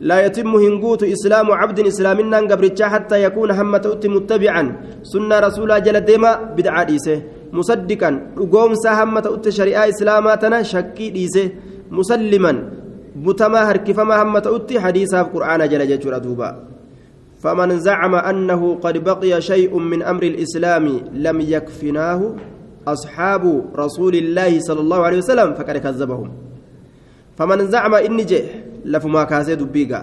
لا 0.00 0.26
يتم 0.26 0.46
هنقوت 0.54 1.02
إسلام 1.02 1.50
عبد 1.52 1.78
إسلامنا 1.80 2.38
قبرتشا 2.38 2.86
حتى 2.88 3.22
يكون 3.24 3.50
هم 3.50 3.76
تؤتي 3.76 4.08
متبعا. 4.08 4.62
سنة 5.02 5.38
رسول 5.38 5.82
جل 5.82 6.00
ديما 6.00 6.54
بدعا 6.56 6.82
ديسه. 6.82 7.22
مصدقا. 7.52 8.10
قوم 8.52 8.74
سهم 8.74 9.18
تؤتي 9.18 9.50
شريعة 9.50 9.88
إسلاماتنا 9.88 10.62
شكي 10.62 11.10
ديسه. 11.10 11.50
مسلما. 11.90 12.52
بتما 13.16 13.60
هركفما 13.70 14.22
هم 14.22 14.38
تؤتي 14.38 14.80
حديثا 14.80 15.22
في 15.22 15.30
قرآن 15.34 15.68
جل 15.68 15.82
جل 15.88 16.54
فمن 17.42 17.78
زعم 17.78 18.14
أنه 18.14 18.74
قد 18.82 19.04
بقي 19.04 19.40
شيء 19.40 19.78
من 19.78 20.02
أمر 20.02 20.22
الإسلام 20.22 21.00
لم 21.14 21.40
يكفناه 21.40 22.34
أصحاب 22.86 23.64
رسول 23.76 24.14
الله 24.14 24.60
صلى 24.60 24.80
الله 24.80 25.00
عليه 25.06 25.18
وسلم 25.18 25.54
فقد 25.54 25.76
كذبهم. 25.76 26.28
فمن 27.38 27.66
زعم 27.66 27.94
إن 27.94 28.16
جه 28.26 28.44
لفما 28.88 29.22
كاسد 29.24 29.60
بيغا 29.62 30.02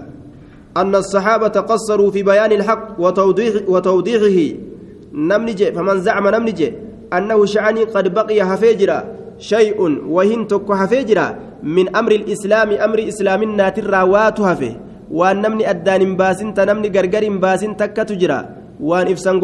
أن 0.78 0.94
الصحابة 0.96 1.56
قصروا 1.72 2.12
في 2.12 2.22
بيان 2.24 2.52
الحق 2.52 3.00
وتوضيح 3.00 3.54
وتوضيحه. 3.68 4.40
نمنجه 5.14 5.68
فمن 5.76 5.98
زعم 6.06 6.26
نمنجه 6.36 6.72
أنه 7.14 7.46
شعني 7.46 7.84
قد 7.84 8.06
بقي 8.14 8.42
هفجرا 8.42 9.00
شيء 9.40 9.80
وهن 10.16 10.48
تك 10.48 10.70
هفجرا 10.72 11.28
من 11.64 11.96
أمر 11.96 12.12
الإسلام 12.12 12.70
أمر 12.86 13.00
إسلام 13.08 13.42
ناتر 13.60 13.96
وات 14.12 14.40
هفه. 14.42 14.74
waan 15.12 15.38
namni 15.38 15.66
addaan 15.72 16.02
hin 16.02 16.14
baasin 16.18 16.50
ta 16.58 16.66
namni 16.66 16.90
gargar 16.90 17.22
hin 17.22 17.38
baasin 17.44 17.76
takkatu 17.82 18.16
jira 18.22 18.40
waan 18.90 19.08
ibsan 19.14 19.38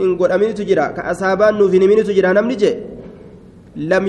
hin 0.00 0.10
godhaminitu 0.20 0.62
jira 0.70 0.86
ka 0.96 1.02
asaabaan 1.12 1.54
nuuf 1.58 1.70
hin 1.72 1.82
himinitu 1.86 2.12
jira 2.18 2.34
namni 2.34 2.56
je 2.58 2.70
lam 3.76 4.04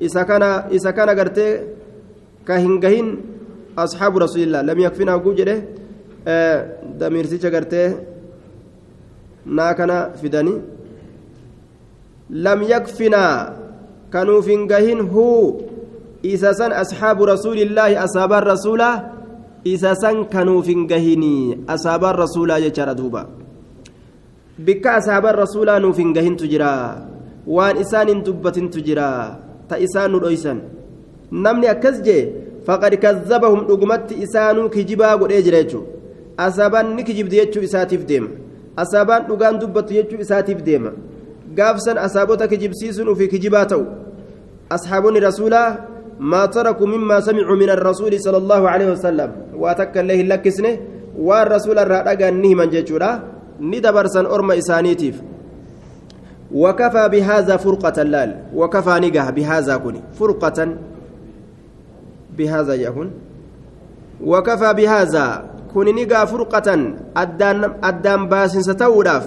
isa 0.00 0.24
kana 0.24 0.50
isa 0.70 0.92
kana 0.92 1.14
gartee 1.14 1.52
ka 2.44 2.58
hin 2.60 2.80
gahin 2.80 3.08
asxaabu 12.32 12.46
rasuulillah 12.46 12.46
lam 12.46 12.62
yakfina 12.62 12.76
hoguu 12.76 12.76
jedhe 12.76 12.76
damiirsicha 12.76 12.86
gartee 12.86 13.08
naa 13.08 13.50
kana 13.50 13.52
fidani 13.52 13.52
lam 13.52 13.52
yakfina 13.52 13.52
kanuuf 14.10 14.46
hin 14.46 14.66
gahin 14.66 15.00
huu 15.08 15.62
isa 16.22 16.54
san 16.54 16.72
asxaabu 16.72 17.26
rasuulillaahi 17.26 17.96
asaabaan 17.96 18.44
rasuulaa 18.44 19.02
isa 19.64 19.94
san 19.94 20.24
kanuuf 20.24 20.66
hin 20.66 20.86
gahinii 20.86 21.58
asaabaan 21.66 22.16
rasuulaa 22.16 22.60
jechaadha 22.60 22.94
duuba 22.94 23.26
bikka 24.58 24.94
asaabaan 24.94 25.34
rasuulaa 25.36 25.78
nuuf 25.78 25.98
hin 25.98 26.12
gahintu 26.12 26.46
jiraa 26.46 27.06
waan 27.46 27.76
isaan 27.80 28.08
hin 28.08 28.24
dubbatintu 28.24 28.80
jira 28.80 29.38
ta 29.68 29.78
isaan 29.78 30.10
nu 30.12 30.20
dhoysan 30.20 30.60
namni 31.30 31.66
gaafsan 41.58 41.98
asaabota 42.06 42.48
kijibsiisuun 42.48 43.08
ofii 43.08 43.28
kijibaa 43.34 43.66
ta'u 43.72 43.84
asxaabonni 44.76 45.20
rasuulaa 45.28 45.68
maa 46.32 46.48
tarakuu 46.48 46.86
mimmaa 46.94 47.20
samicuu 47.28 47.56
min 47.62 47.70
arrasuuli 47.76 48.20
sala 48.26 48.38
allahu 48.42 48.66
aleyhi 48.72 48.90
wasalam 48.96 49.30
waa 49.62 49.74
takka 49.80 50.00
illee 50.04 50.16
hin 50.22 50.28
lakkisne 50.34 50.72
waan 51.28 51.48
rasuula 51.54 51.86
irraa 51.88 52.02
dhagaan 52.10 52.42
ni 52.42 52.52
himan 52.52 52.70
jechuudha 52.76 53.10
ni 53.70 53.80
dabarsan 53.88 54.26
orma 54.36 54.54
isaaniitiif 54.62 55.16
وكفى 56.54 57.08
بهذا 57.08 57.56
فرقة 57.56 58.02
لال 58.02 58.30
وكفى 58.54 58.94
نجاه 59.00 59.30
بهذا 59.30 59.76
كوني 59.76 60.00
فرقة 60.14 60.58
بهذا 62.38 62.74
يكون 62.74 63.10
وكفى 64.24 64.72
بهذا 64.74 65.44
كوني 65.72 65.92
نجاه 65.92 66.24
فرقة 66.24 66.68
أدان 67.16 67.72
أدان 67.84 68.28
باسن 68.28 68.62
ستوراف 68.62 69.24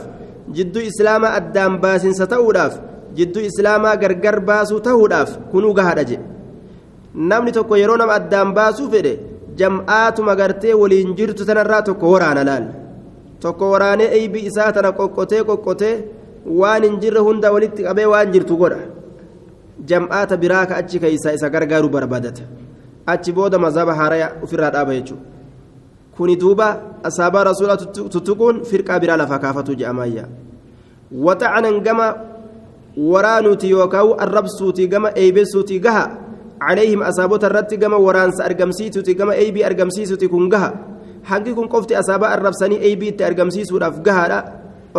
jidduu 0.57 0.81
islaamaa 0.91 1.31
addaan 1.39 1.73
baasinsa 1.83 2.27
ta'uudhaaf 2.33 2.73
jidduu 3.17 3.43
islaamaa 3.49 3.95
gargar 4.03 4.37
baasuu 4.49 4.79
ta'uudhaaf 4.87 5.29
kunuu 5.51 5.73
gahaadha 5.79 6.03
jedhe. 6.09 6.25
Namni 7.29 7.51
tokko 7.57 7.75
yeroo 7.81 7.97
nama 8.01 8.13
addaan 8.19 8.53
baasuu 8.57 8.89
fedhe 8.93 9.13
jam'aatu 9.59 10.23
magartee 10.29 10.73
waliin 10.81 11.15
jirtu 11.17 11.45
tanarraa 11.49 11.81
tokko 11.87 12.11
waraana 12.13 12.43
laal 12.49 12.65
tokko 13.43 13.65
waraanee 13.73 14.07
eybii 14.19 14.45
isaa 14.51 14.71
tana 14.77 14.91
qoqqotee 14.99 15.41
qoqqotee 15.49 15.95
waan 16.61 16.83
hin 16.87 16.95
jirre 17.01 17.21
hunda 17.27 17.51
walitti 17.55 17.81
qabee 17.87 18.05
waan 18.13 18.31
jirtu 18.33 18.57
godha. 18.61 18.79
Jam'aata 19.89 20.35
biraa 20.43 20.65
ka 20.69 20.75
achi 20.81 20.99
keeysaa 21.03 21.33
isa 21.37 21.49
gargaaru 21.49 21.89
barbaadata. 21.95 22.43
Achi 23.13 23.31
booda 23.37 23.57
mazaba 23.65 23.93
haraya 23.99 24.27
ofirraa 24.43 24.71
dhaaba 24.75 24.93
jechuudha. 24.97 25.23
Kuni 26.19 26.35
duuba 26.43 26.67
asaabaa 27.09 27.43
rasuulaa 27.49 27.79
tuttuquun 28.13 28.63
firqaa 28.69 28.99
biraa 29.03 29.19
lafa 29.23 29.39
kaafatu 29.43 29.75
je'amayya 29.81 30.25
waxacanan 31.27 31.81
gama 31.87 32.07
waraanuuti 33.11 33.71
yookaan 33.75 34.15
arrabsuuti 34.27 34.91
gama 34.95 35.15
eeybessuuti 35.15 35.79
gaha 35.87 36.07
أصابوت 36.59 37.43
الرت 37.43 37.73
جما 37.79 37.95
ورانس 37.95 38.41
أرجمسيتو 38.41 38.99
جما 39.01 39.33
أي 39.33 39.51
بي 39.55 39.63
أرجمسيتو 39.65 40.15
تكون 40.19 40.49
جها 40.51 40.71
hangi 41.23 41.53
kun 41.53 41.67
qofti 41.67 41.95
asaabaa 41.95 42.31
arrabsanii 42.35 42.79
aybiitti 42.87 43.23
argamsiisuudhaaf 43.23 44.01
gahaadha 44.01 44.39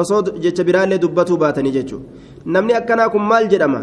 osoo 0.01 0.23
jecha 0.45 0.65
biraallee 0.65 0.99
dubbatuu 1.05 1.37
baatanii 1.43 1.73
jechuudha 1.73 2.05
namni 2.55 2.75
akkanaa 2.81 3.09
kun 3.09 3.23
maal 3.31 3.49
jedhama 3.53 3.81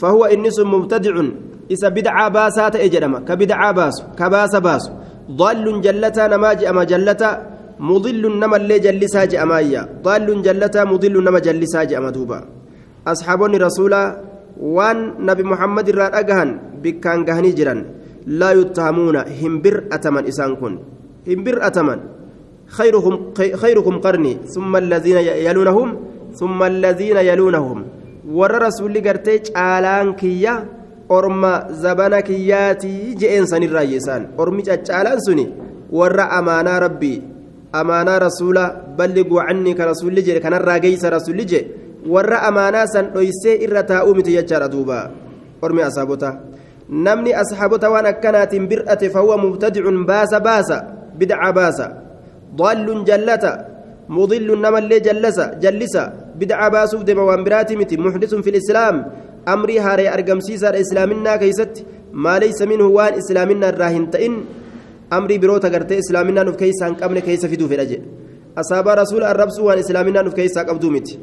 fahuwa 0.00 0.30
inni 0.34 0.52
sun 0.52 0.68
mubtadicun 0.74 1.28
isa 1.68 1.90
bidcaa 1.90 2.30
baasaa 2.36 2.70
ta'e 2.70 2.88
jedhama 2.94 3.20
ka 3.20 3.36
bidcaa 3.36 3.72
baasu 3.78 4.02
ka 4.18 4.30
baasa 4.34 4.60
baasu 4.60 4.90
dallun 5.28 5.80
jallataa 5.86 6.28
namaa 6.34 6.54
je'ama 6.60 6.84
jallata 6.92 7.28
mudillun 7.78 8.36
namallee 8.42 8.80
jallisaa 8.86 9.26
je'amaayya 9.32 9.82
dallun 10.06 10.42
jallataa 10.46 10.86
mudillun 10.92 11.24
nama 11.24 11.40
jallisaa 11.46 11.84
je'ama 11.90 12.14
duuba 12.16 12.38
asxaabonni 13.12 13.58
rasuulaa 13.66 14.06
waan 14.76 14.98
nabi 15.28 15.42
muhammad 15.52 15.88
irraa 15.92 16.10
dhagahan 16.16 16.50
bikkaan 16.82 17.24
gahanii 17.28 17.54
jiran 17.58 17.80
laa 18.40 18.52
yuttahamuuna 18.60 19.24
hin 19.40 19.54
bir'ataman 19.64 20.28
isaan 20.32 20.56
kun 20.60 20.74
hin 21.30 21.40
bir'ataman 21.46 22.00
خيرهم 22.64 23.36
خيركم 23.62 23.94
قرني 24.00 24.32
ثم 24.54 24.72
الذين 24.76 25.18
يلونهم 25.46 25.88
ثم 26.40 26.62
الذين 26.62 27.16
يلونهم 27.16 27.78
ور 28.38 28.52
رسول 28.66 28.94
قرتي 29.04 29.52
caalaan 29.52 30.16
kiyya 30.16 30.64
orma 31.08 31.68
zabana 31.82 32.22
kiyyaatii 32.22 33.14
je'een 33.20 33.46
san 33.46 33.62
irraa 33.62 33.84
yeesaan 33.92 34.28
ormi 34.38 34.62
caccaalaan 34.62 35.20
suni 35.26 35.46
warra 35.92 36.30
amaanaa 36.38 36.78
rabbii 36.86 37.22
amaanaa 37.72 38.18
rasuula 38.26 38.64
balliguu 38.96 39.40
cannii 39.46 39.74
ka 39.74 39.86
rasuulli 39.92 40.22
jedhe 40.22 40.40
kanarraa 40.40 40.78
geeysa 40.84 41.10
rasuulli 41.10 41.44
jedhe 41.44 41.70
warra 42.14 42.42
amaanaa 42.48 42.86
san 42.86 43.12
dhoysee 43.14 43.56
irra 43.66 43.82
taa'uu 43.82 44.14
miti 44.14 44.36
jechaadha 44.36 44.68
duuba 44.68 45.10
ormi 45.62 45.82
asaabota 45.82 46.36
namni 46.88 47.34
asxaabota 47.42 47.90
waan 47.90 48.06
akkanaatiin 48.12 48.68
bir'ate 48.68 49.10
fahuwa 49.10 49.38
mubtadicun 49.44 50.06
baasa 50.06 50.40
baasa 50.40 50.76
bidca 51.18 51.52
baasa 51.52 51.86
ضال 52.56 53.04
جلتا 53.04 53.52
مضل 54.08 54.48
نما 54.62 54.78
اللي 54.78 54.98
جلسا 55.06 55.46
جلسا 55.62 56.04
بدعة 56.40 56.68
باسوف 56.68 57.02
دم 57.02 57.18
وان 57.18 57.44
براتي 57.44 57.76
متي 57.76 57.96
محدث 57.96 58.34
في 58.34 58.50
أمري 59.48 59.78
هاري 59.78 60.08
أرقم 60.08 60.40
سيسار 60.40 60.74
إسلامنا 60.80 61.36
كيست 61.36 61.84
ما 62.12 62.38
ليس 62.38 62.62
منه 62.62 62.86
وان 62.86 63.12
إسلامنا 63.20 63.68
الراهن 63.68 64.10
تئن 64.10 64.34
أمري 65.12 65.38
بروتا 65.38 65.68
قرتي 65.68 65.98
إسلامنا 65.98 66.42
نف 66.42 66.56
كيسا 66.56 66.86
قبل 67.00 67.18
كيس 67.20 67.46
فيدو 67.46 67.68
في 67.68 67.74
الأجل 67.74 68.02
أصحاب 68.58 68.88
رسول 68.88 69.22
الربس 69.24 69.60
وان 69.60 69.78
إسلامنا 69.78 70.22
نف 70.22 70.34
كيسا 70.34 70.62
قبدو 70.62 70.90
متي 70.90 71.18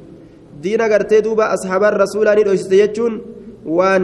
دينا 0.62 0.86
قرتي 0.92 1.22
دوبا 1.22 1.54
أصحاب 1.54 1.84
الرسول 1.84 2.28
أني 2.28 2.44
دوشتيجون 2.44 3.13
وان 3.66 4.04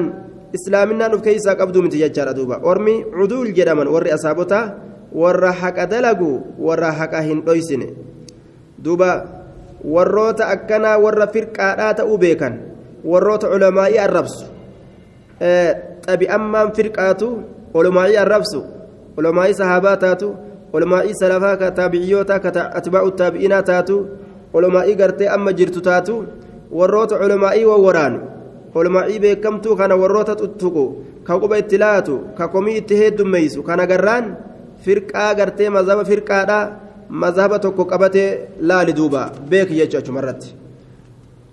إسلامنا 0.56 1.08
نف 1.08 1.22
كيسا 1.22 1.54
قبدو 1.54 1.82
متي 1.82 2.02
يجار 2.02 2.32
دوبا. 2.32 2.58
ورمي 2.66 3.06
عدول 3.14 3.54
جرمان 3.54 3.88
وري 3.88 4.14
أصحابتا 4.14 4.88
warra 5.12 5.52
haqa 5.52 5.88
dalagu 5.88 6.44
warra 6.60 6.92
haqa 6.92 7.24
hin 7.24 7.42
dhoysine 7.48 7.96
duuba 8.78 9.26
warroota 9.82 10.52
akkanaa 10.52 11.00
warra 11.00 11.28
firqaadhaa 11.32 11.94
ta'uu 12.00 12.18
beekan 12.20 12.60
warroota 13.04 13.48
culamaa'ii 13.48 14.00
arrabsu. 14.00 14.46
Xabi'ammaan 16.08 16.72
firqaatu 16.75 17.27
ulumaa'ii 17.74 18.18
arrabsu. 18.18 18.63
Ulumaa'ii 19.18 19.54
sahaabaa 19.54 19.98
taatu 19.98 20.36
ulumaa'ii 20.74 21.13
salafaa 21.20 21.58
ka 21.58 21.72
taabiciyyoota 21.72 22.39
ka 22.39 22.50
atbaa'u 22.80 23.12
taabi'inaa 23.12 23.63
taatu 23.63 23.96
ulumaa'ii 24.54 24.96
gartee 24.96 25.30
amma 25.36 25.54
jirtu 25.54 25.82
taatu 25.82 26.25
warroota 26.72 27.20
ulumaa'ii 27.25 27.66
wawwaraanu 27.66 28.20
ulumaa'ii 28.75 29.20
beekamtuu 29.20 29.75
kana 29.75 29.96
warroota 29.96 30.36
tuttuqu 30.36 30.86
ka 31.24 31.39
quba 31.39 31.58
itti 31.63 31.77
laatu 31.77 32.20
ka 32.38 32.48
komii 32.48 32.77
itti 32.82 33.00
heddummeeysu 33.01 33.63
kana 33.63 33.88
garraan 33.88 34.36
firqaa 34.86 35.34
gartee 35.39 35.70
mazhaba 35.70 36.06
firqaadha 36.06 36.60
mazhaba 37.10 37.60
tokko 37.60 37.86
qabatee 37.86 38.30
laali 38.62 38.94
duuba. 38.94 39.32
Beeki 39.50 39.74
jechuudha 39.80 40.00
achumarratti 40.04 40.56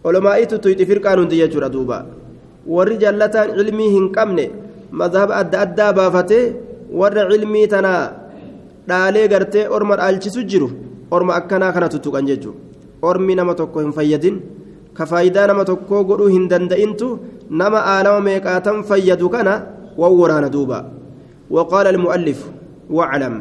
olumaa'ii 0.09 0.47
tuttuyti 0.53 0.89
firqaan 0.91 1.19
hundi 1.23 1.41
jechuudha 1.43 1.69
duuba 1.75 1.99
warri 2.75 2.97
jallataan 3.03 3.55
cilmii 3.59 3.91
hin 3.97 4.07
qabne 4.17 4.45
mazhaba 5.01 5.39
adda 5.43 5.61
addaa 5.65 5.93
baafatee 5.99 6.45
warra 7.01 7.29
cilmii 7.31 7.67
tanaa 7.75 8.03
dhaalee 8.89 9.27
gartee 9.33 9.69
orma 9.77 10.01
dhaalchisu 10.01 10.43
jiru 10.51 10.69
orma 11.17 11.33
akkanaa 11.41 11.73
kana 11.77 11.93
tuttuqan 11.95 12.27
jechuudha 12.31 12.61
ormi 13.11 13.35
nama 13.39 13.55
tokko 13.61 13.85
hin 13.85 13.93
fayyadin 13.99 14.37
ka 14.97 15.05
faayidaa 15.13 15.47
nama 15.51 15.65
tokkoo 15.71 16.03
godhuu 16.11 16.33
hin 16.35 16.45
danda'intu 16.53 17.09
nama 17.63 17.79
aalama 17.95 18.21
meeqaatan 18.29 18.85
fayyadu 18.91 19.29
kana 19.37 19.55
wawwaraana 20.03 20.51
duuba 20.57 20.79
وقال 21.51 21.87
المؤلف 21.95 22.41
واعلم 22.91 23.35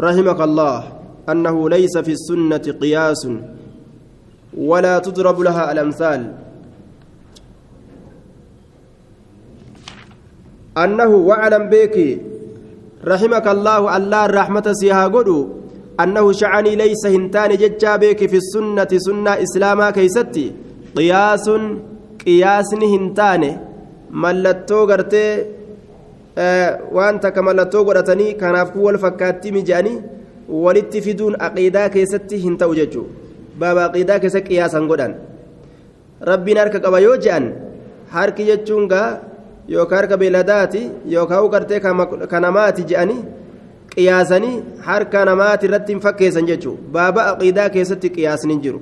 رحمك 0.00 0.40
الله 0.40 0.76
أنه 1.32 1.56
ليس 1.74 1.94
في 1.98 2.12
السنة 2.18 2.64
قياس 2.82 3.22
ولا 4.56 4.98
تضرب 4.98 5.40
لها 5.40 5.72
الأمثال. 5.72 6.20
أنه 10.76 11.12
واعلم 11.28 11.64
بك 11.68 11.96
رحمك 13.04 13.46
الله 13.48 13.96
الله 13.96 14.24
الرحمة 14.24 14.66
سيها 14.72 15.04
قدو. 15.08 15.48
أنه 16.00 16.32
شعني 16.32 16.76
ليس 16.76 17.06
هنتان 17.06 17.50
ججا 17.56 17.96
بك 17.96 18.20
في 18.26 18.36
السنة 18.36 18.92
سنة 19.06 19.32
إسلاما 19.42 19.90
كيستي. 19.90 20.46
قياس 20.96 21.46
قياس 22.26 22.70
هنتان 22.74 23.42
ملتو 24.10 24.86
قرتي 24.86 25.26
godhatanii 26.38 28.34
kanaaf 28.40 28.68
kun 28.72 28.82
wal 28.86 28.98
fakkaatti 29.04 29.52
mijaanii 29.52 30.02
walitti 30.48 31.00
fiduun 31.06 31.34
aqiidaa 31.46 31.88
keessatti 31.94 32.36
hin 32.44 32.54
ta'u 32.60 32.74
jechuudha 32.78 33.27
baaba 33.60 33.84
aqiidaa 33.88 34.18
keessa 34.22 34.40
qiyaasan 34.48 34.88
godhan 34.90 35.14
rabbiin 36.30 36.58
harka 36.62 36.78
qaba 36.84 37.00
yoo 37.06 37.16
je'an 37.24 37.46
harki 38.14 38.48
jechuun 38.50 38.88
gaa 38.92 39.08
yookaan 39.74 39.98
harka 40.00 40.20
beeladaati 40.22 40.82
yookaan 41.14 41.50
gartee 41.54 41.80
kan 41.80 42.42
namaati 42.46 42.88
je'anii 42.90 43.20
qiyaasanii 43.94 44.54
harka 44.88 45.24
namaati 45.30 45.66
irratti 45.68 45.92
hin 45.94 46.02
fakkeessan 46.06 46.48
jechuudha 46.50 46.92
baaba 46.96 47.28
aqiidaa 47.32 47.68
keessatti 47.76 48.14
qiyaasni 48.16 48.52
hin 48.54 48.64
jiru 48.66 48.80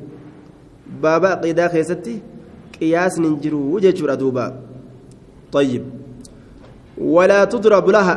baaba 1.04 1.34
aqiidaa 1.36 1.68
keessatti 1.74 2.14
qiyaasni 2.78 3.26
hin 3.28 3.36
jiru 3.44 3.64
jechuudha 3.86 4.22
duuba 4.22 4.46
طيب 5.52 5.84
ولا 6.98 7.44
تضرب 7.44 7.86
لها 7.90 8.16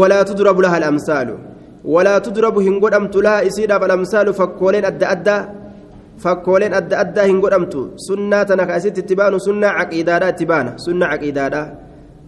ولا 0.00 0.22
تضرب 0.22 0.60
لها 0.60 0.76
الأمثال 0.78 1.38
ولا 1.84 2.18
تضرب 2.18 2.58
هنقول 2.58 2.94
أمت 2.94 3.16
لها 3.16 3.46
إسيرا 3.46 3.76
الأمثال 3.86 4.34
فكولين 4.34 4.84
أدى 4.84 5.06
أدى 5.06 5.38
فكولين 6.18 6.74
أدى 6.74 6.94
أدى 6.96 7.20
هنقول 7.20 7.52
أمت 7.54 7.74
سنة 7.96 8.42
تنكاسيت 8.42 8.98
اتبان 8.98 9.38
سنة 9.38 9.66
عقيدة 9.66 10.28
اتبان 10.28 10.66
سنة 10.78 11.06
عقيدة 11.06 11.44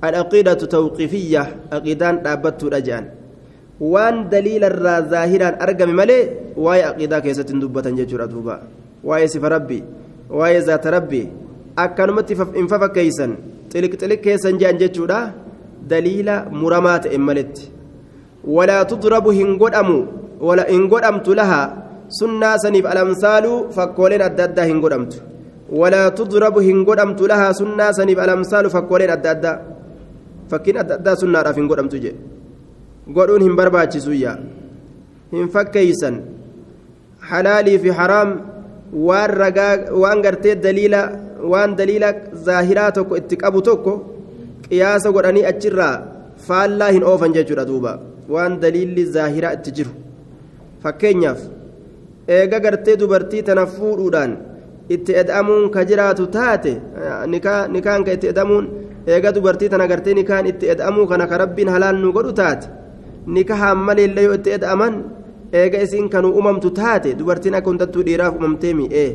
العقيدة 0.04 0.54
توقيفية 0.54 1.42
عقيدان 1.72 2.14
أبت 2.26 2.60
رجعان 2.64 3.04
وان 3.80 4.28
دليل 4.28 4.64
الرا 4.64 5.00
ظاهرا 5.12 5.48
أرقم 5.62 5.90
ملي 5.98 6.20
واي 6.56 6.82
عقيدة 6.82 7.18
كيسة 7.24 7.42
دبة 7.62 7.86
ججر 7.98 8.20
أدوبا 8.24 8.56
واي 9.04 9.28
سف 9.28 9.44
ربي 9.44 9.80
واي 10.30 10.58
ذات 10.58 10.86
ربي 10.86 11.22
أكنمت 11.78 12.28
إنفف 12.60 12.82
كيسا 12.96 13.26
تلك 13.70 13.94
تلك 13.94 14.20
كيسا 14.20 14.50
جان 14.60 14.76
ججورا 14.76 15.20
دليل 15.88 16.28
مرمات 16.60 17.06
إملت 17.16 17.56
ولا 18.44 18.82
تضرب 18.82 19.26
هنقدم 19.28 19.90
ولا 20.40 20.64
إن 20.70 20.82
قدمت 20.90 21.28
لها 21.28 21.87
سنة 22.08 22.56
سنف 22.56 22.84
الأمثال 22.92 23.44
فكولين 23.76 24.22
أددا 24.22 24.62
هنقدمت 24.64 25.12
ولا 25.80 26.08
تضرب 26.08 26.56
هنقدمت 26.58 27.20
لها 27.30 27.48
سنة 27.52 27.86
سنف 27.92 28.18
الأمثال 28.18 28.64
فكولين 28.70 29.10
أددا 29.10 29.52
فكين 30.50 30.76
أددا 30.76 31.14
سنة 31.14 31.38
رافين 31.42 31.68
قدمت 31.68 31.94
جي 31.94 32.12
قدون 33.16 33.42
هم 33.42 33.56
برباتي 33.56 34.00
سويا 34.00 34.32
هم 35.32 35.46
فكيسا 35.54 36.10
حلالي 37.28 37.78
في 37.78 37.92
حرام 37.92 38.30
waan 38.92 39.30
ragaa 39.30 39.92
waan 39.92 40.22
gartee 40.24 40.56
daliila 40.56 41.00
waan 41.44 41.76
daliila 41.76 42.08
zaahiraa 42.46 42.90
tokko 42.96 43.16
itti 43.20 43.36
qabu 43.36 43.60
tokko 43.62 43.92
qiyaasa 44.64 45.12
godhanii 45.12 45.44
achirraa 45.50 45.94
faallaa 46.46 46.90
hin 46.96 47.04
oofan 47.04 47.36
jechuudha 47.36 47.68
duuba 47.70 47.92
waan 48.34 48.56
daliilli 48.62 49.04
zaahiraa 49.16 49.52
itti 49.58 49.76
jiru 49.78 49.92
fakkeenyaaf 50.82 51.40
eega 52.36 52.58
gartee 52.60 52.96
dubartii 53.00 53.42
tana 53.42 53.66
fuudhuudhaan 53.66 54.32
itti 54.94 55.12
ed'amuun 55.22 55.70
ka 55.74 55.84
jiraatu 55.88 56.26
taate 56.36 56.72
nikaan 57.74 58.04
ka 58.06 58.12
itti 58.16 58.28
ed'amuun 58.32 58.66
eega 59.06 59.32
dubartii 59.34 59.68
tana 59.72 59.86
gartee 59.90 60.14
nikaan 60.14 60.46
itti 60.46 60.66
ed'amuu 60.74 61.06
kana 61.10 61.26
ka 61.26 61.38
rabbiin 61.44 61.68
halaal 61.74 61.96
nu 62.02 62.12
godhu 62.12 62.32
taate 62.40 62.68
nikahaan 63.26 63.78
maleellee 63.86 64.24
yoo 64.28 64.34
itti 64.40 64.50
ed'aman 64.58 64.94
eega 65.52 65.78
isiin 65.84 66.08
kanuu 66.14 66.32
uumamtu 66.38 66.70
taate 66.80 67.14
dubartiin 67.18 67.54
akka 67.58 67.70
hundattuu 67.70 68.02
dhiiraaf 68.08 68.34
uumamtee 68.34 68.74
mi'ee 68.80 69.08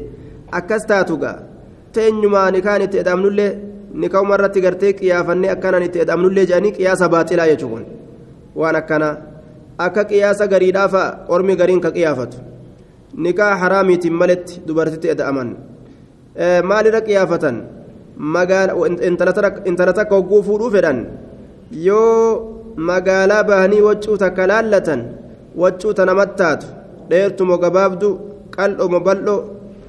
akkas 0.59 0.85
taatu 0.91 1.17
gaa 1.23 1.37
teenyumaa 1.93 2.47
nikaan 2.55 2.81
itti 2.85 2.97
ed'amnullee 3.03 3.51
nika'uma 4.01 4.35
irratti 4.37 4.61
gartee 4.65 4.93
qiyaafannee 4.99 5.51
akkanaan 5.55 5.83
itti 5.87 5.99
ed'amnullee 6.05 6.45
jedhanii 6.49 6.71
qiyaasa 6.77 7.09
baaxilaa 7.13 7.47
jechuun. 7.51 7.83
Waan 8.59 8.75
akkana 8.75 9.09
akka 9.77 10.03
qiyaasa 10.11 10.47
gariidhaafa 10.47 11.03
ormi 11.27 11.55
gariin 11.55 11.81
ka 11.81 11.91
qiyaafatu 11.91 12.37
nikaa 13.17 13.55
haraamiitiin 13.61 14.13
maletti 14.13 14.61
dubartitti 14.67 15.09
ed'aman 15.13 15.49
maalirra 16.69 17.01
qiyaafatan? 17.01 17.57
Intala 19.69 19.93
takka 19.93 20.15
hogguu 20.15 20.43
fuudhuu 20.43 20.71
fedhan? 20.71 21.05
Yoo 21.71 22.73
magaalaa 22.77 23.43
bahanii 23.43 23.81
waccuu 23.81 24.17
takka 24.17 24.47
laallatan 24.47 25.01
waccuu 25.57 25.93
ta 25.93 26.05
namatti 26.05 26.37
taatu 26.37 26.67
dheertumo 27.09 27.57
gabaabdu 27.57 28.09
qal'omo 28.55 28.99
bal'oo 29.07 29.39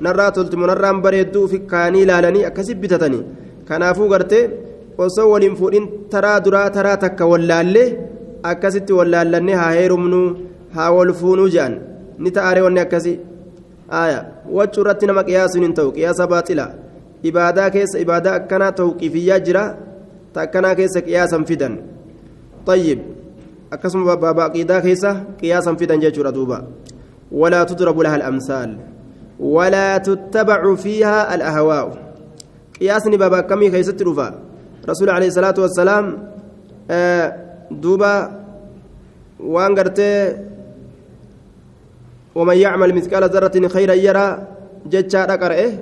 narraa 0.00 0.30
toltimo 0.36 0.66
narraan 0.66 1.02
bareedduu 1.04 1.48
fi 1.48 1.58
kaanii 1.72 2.02
ilaalanii 2.06 2.44
akkasi 2.48 2.74
bitatanii? 2.74 3.24
Kanaafuu 3.68 4.08
gartee 4.08 4.50
osoo 4.98 5.30
waliin 5.32 5.56
fuudhin 5.56 5.86
taraa 6.12 6.40
duraa 6.44 6.70
taraa 6.70 6.96
takka 6.96 7.26
wallaallee 7.32 7.88
akkasitti 8.50 8.92
wallaallannee 8.98 9.54
haa 9.60 9.72
heerumnu 9.78 10.20
haa 10.76 10.90
wal 10.96 11.12
fuunuu 11.20 11.48
ni 12.18 12.30
ta'aare 12.30 12.60
wanni 12.66 12.80
akkasii 12.80 13.16
aya 14.02 14.20
wachuu 14.50 14.80
irratti 14.84 15.06
nama 15.06 15.24
qiyaasuun 15.24 15.64
hin 15.66 15.74
ta'u 15.74 15.92
qiyaasa 15.96 16.26
baaxila 16.26 16.66
ibaadaa 17.22 17.70
keessa 17.74 17.98
ibaadaa 18.04 18.34
akkanaa 18.42 18.72
tawqiifiyyaa 18.82 19.40
jira 19.48 19.64
ta 20.32 20.38
akkanaa 20.46 20.74
keessa 20.78 21.00
qiyaasan 21.08 21.44
fidan 21.50 21.74
طيب 22.66 22.98
akkasuma 23.70 24.16
baaba 24.16 24.48
aqiidaa 24.48 24.80
keessa 24.80 25.10
qiyaasan 25.40 25.76
fidan 25.76 26.00
jechuudha 26.00 26.32
duuba 26.32 26.64
walaa 27.32 27.64
tudrabu 27.68 28.02
laha 28.06 28.16
alamsaal 28.22 28.70
walaa 29.38 30.00
tuttabacu 30.00 30.76
fiiha 30.84 31.28
alahwaa'u 31.34 31.90
qiyaasni 32.78 33.18
baaba 33.18 33.38
akkamii 33.44 33.70
keessatti 33.74 34.04
dhufa 34.04 34.26
rasuul 34.86 35.10
alayhi 35.10 35.34
salaatu 35.34 35.60
wassalaam 35.66 36.06
duuba 37.82 38.12
waan 39.54 39.74
gartee 39.74 40.16
ومن 42.34 42.56
يعمل 42.56 42.94
مثقال 42.94 43.24
ذرة 43.34 43.68
خيرا 43.68 43.94
يرى 44.06 44.26
جتشا 44.92 45.22
قرأه 45.42 45.72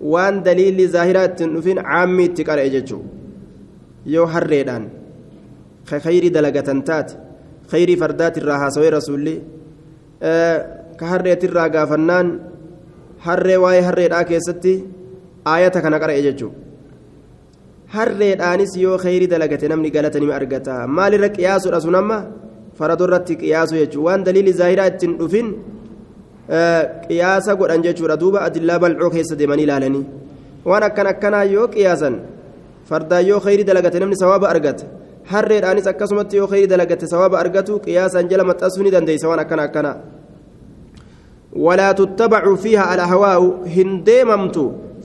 وان 0.00 0.42
دليل 0.42 0.88
ظاهرات 0.88 1.42
نفين 1.42 1.78
عامي 1.78 2.28
تقرأ 2.36 2.66
جتشو 2.74 3.00
يو 4.06 4.26
حريدان 4.32 4.82
خير 6.06 6.24
دلقة 6.36 6.68
تات 6.88 7.08
خير 7.72 7.88
فردات 8.00 8.34
الراها 8.38 8.68
سوي 8.68 8.88
رسولي 8.88 9.36
أه 10.22 10.56
كهريت 11.00 11.44
الراقا 11.44 11.84
فنان 11.84 12.26
harree 13.24 13.58
waa'ee 13.64 13.82
harreedhaa 13.88 14.24
keessatti 14.30 14.72
aayata 15.52 15.82
kana 15.84 16.00
qara'e 16.02 16.22
jechuun 16.26 16.52
harreedhaanis 17.94 18.72
yoo 18.84 18.96
kheyri 19.04 19.26
dalagate 19.32 19.66
namni 19.72 19.90
galata 19.96 20.20
nima 20.22 20.34
argata 20.40 20.74
maalirra 20.98 21.30
qiyaasuudha 21.36 21.80
sun 21.86 21.96
amma 22.02 22.18
faradorratti 22.78 23.38
qiyaasu 23.42 23.80
jechuun 23.80 24.06
waan 24.08 24.26
daliili 24.28 24.52
zaahiraa 24.60 24.88
ittiin 24.92 25.16
dhufin 25.20 25.48
qiyaasa 26.48 27.56
godhan 27.56 27.82
jechuudha 27.82 28.16
duuba 28.16 28.40
adillaa 28.46 28.78
bal'oo 28.78 29.10
keessa 29.10 29.38
deemanii 29.38 29.64
ilaalanii 29.68 30.04
waan 30.64 30.82
akkan 30.82 31.06
akkanaa 31.06 31.44
yoo 31.44 31.68
qiyaasan 31.68 32.20
fardaan 32.88 33.26
yoo 33.26 33.40
kheyri 33.40 33.64
dalagate 33.64 33.98
namni 34.00 34.16
sawaaba 34.16 34.48
argata 34.48 34.84
harreedhaanis 35.32 35.86
akkasumatti 35.86 36.36
yoo 36.36 36.46
kheyri 36.46 36.66
dalagate 36.66 37.06
sawaaba 37.06 37.38
argatu 37.38 37.80
qiyaasan 37.86 38.28
jala 38.30 38.44
maxxansuu 38.44 38.82
ni 38.82 38.90
dandeessa 38.90 39.28
waan 39.28 39.40
akkana 39.46 39.62
akkanaa. 39.70 39.96
ولا 41.56 41.92
تتبع 41.92 42.54
فيها 42.54 42.94
الأهواء 42.94 43.40
هنديممت 43.76 44.56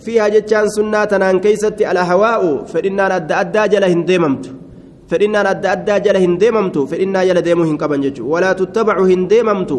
فيها 0.03 0.27
جتان 0.27 0.67
سنة 0.67 1.03
تنان 1.03 1.39
كيست 1.39 1.81
فإنا 5.11 5.39
أدى 5.51 5.67
أدى 5.75 5.95
جل 6.07 6.15
أدى 6.23 6.47
أدى 6.47 7.21
جل 7.27 7.43
جل 7.43 7.59
هنكبن 7.69 8.01
جتو 8.05 8.23
ولا 8.33 8.51
تتبع 8.59 8.95
هنديممت 9.11 9.71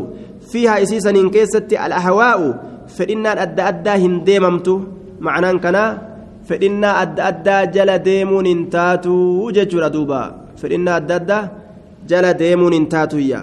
فيها 0.53 0.75
إسيسا 0.85 1.13
كيست 1.35 1.73
الأهواء 1.87 2.41
فإنا 2.97 3.31
أدى 3.45 3.63
أدى 3.73 3.95
هنديممت 4.05 4.69
معنى 5.27 5.49
كنا 5.65 5.85
فإنا 6.49 6.91
أدى 7.03 7.23
أدى 7.31 7.59
جل 7.77 7.91
ديمو 8.09 8.39
ننتاتو 8.47 9.17
جتو 9.57 9.77
ردوبا. 9.85 10.23
فإنا 10.61 10.93
أدى 11.01 11.15
أدى 11.21 11.41
جل 12.11 12.27
ديمو 12.43 12.67
ننتاتو 12.75 13.19
يا 13.33 13.41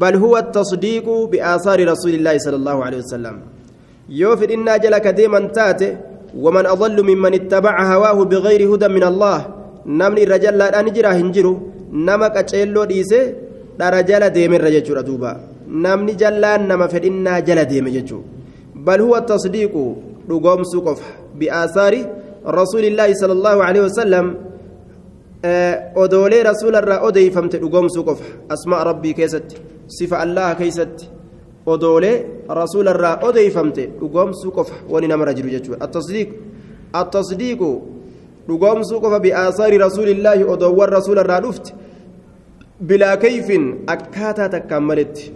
بل 0.00 0.14
هو 0.24 0.34
التصديق 0.44 1.06
بآثار 1.30 1.78
رسول 1.92 2.12
الله 2.18 2.34
صلى 2.44 2.56
الله 2.60 2.76
عليه 2.86 2.98
وسلم. 3.04 3.36
يوفر 4.08 4.48
إنا 4.56 4.76
جلك 4.84 5.06
ديما 5.18 5.40
تاتي 5.56 5.90
ومن 6.44 6.64
أضل 6.74 6.96
ممن 7.08 7.32
اتبع 7.34 7.74
هواه 7.92 8.18
بغير 8.30 8.60
هدى 8.74 8.88
من 8.88 9.04
الله 9.12 9.61
نمني 9.86 10.22
الرجال 10.26 10.54
لا 10.58 10.82
نجرى 10.86 11.10
هنجرو 11.18 11.54
نمك 12.06 12.36
أتشيلو 12.36 12.84
ديسي 12.90 13.20
درجال 13.78 14.22
ديم 14.36 14.52
الرجال 14.58 14.98
دوبا 15.08 15.30
نمني 15.84 16.12
جلان 16.20 16.60
نما 16.68 16.86
فإنا 16.92 17.34
جل 17.46 17.60
ديم 17.70 17.86
ججو 17.96 18.20
بل 18.86 19.00
هو 19.06 19.14
التصديق 19.22 19.74
رقوم 20.30 20.62
سقف 20.72 20.98
بآثار 21.38 21.94
رسول 22.60 22.84
الله 22.90 23.08
صلى 23.20 23.34
الله 23.38 23.56
عليه 23.68 23.82
وسلم 23.88 24.26
odoolee 25.94 26.42
rasuularraa 26.42 27.00
odeeyfamte 27.08 27.58
dhugoomsuu 27.58 28.04
qofa 28.04 28.24
asmaa 28.48 28.84
rabbii 28.84 29.14
keessatti 29.14 29.56
sifa 29.86 30.18
allaha 30.24 30.54
keessatti 30.54 31.08
odoolee 31.66 32.26
rasuularraa 32.48 33.18
odeeyfamte 33.28 33.86
dhugoomsuu 34.00 34.52
qofa 34.58 34.74
wani 34.90 35.08
namarra 35.08 35.34
jiru 35.34 35.50
jechuudha 35.54 35.84
attasdiiq 35.86 36.30
attasdiiqu 37.00 37.70
dhugoomsuu 38.48 39.00
qofa 39.04 39.20
bi'aasaari 39.26 39.78
rasuulillaahi 39.84 40.44
odoowwan 40.54 40.90
rasuularraa 40.96 41.40
dhufte 41.44 41.74
bilaa 42.88 43.16
kayfin 43.24 43.64
akkaataa 43.94 44.48
takkaan 44.54 44.84
maletti 44.90 45.32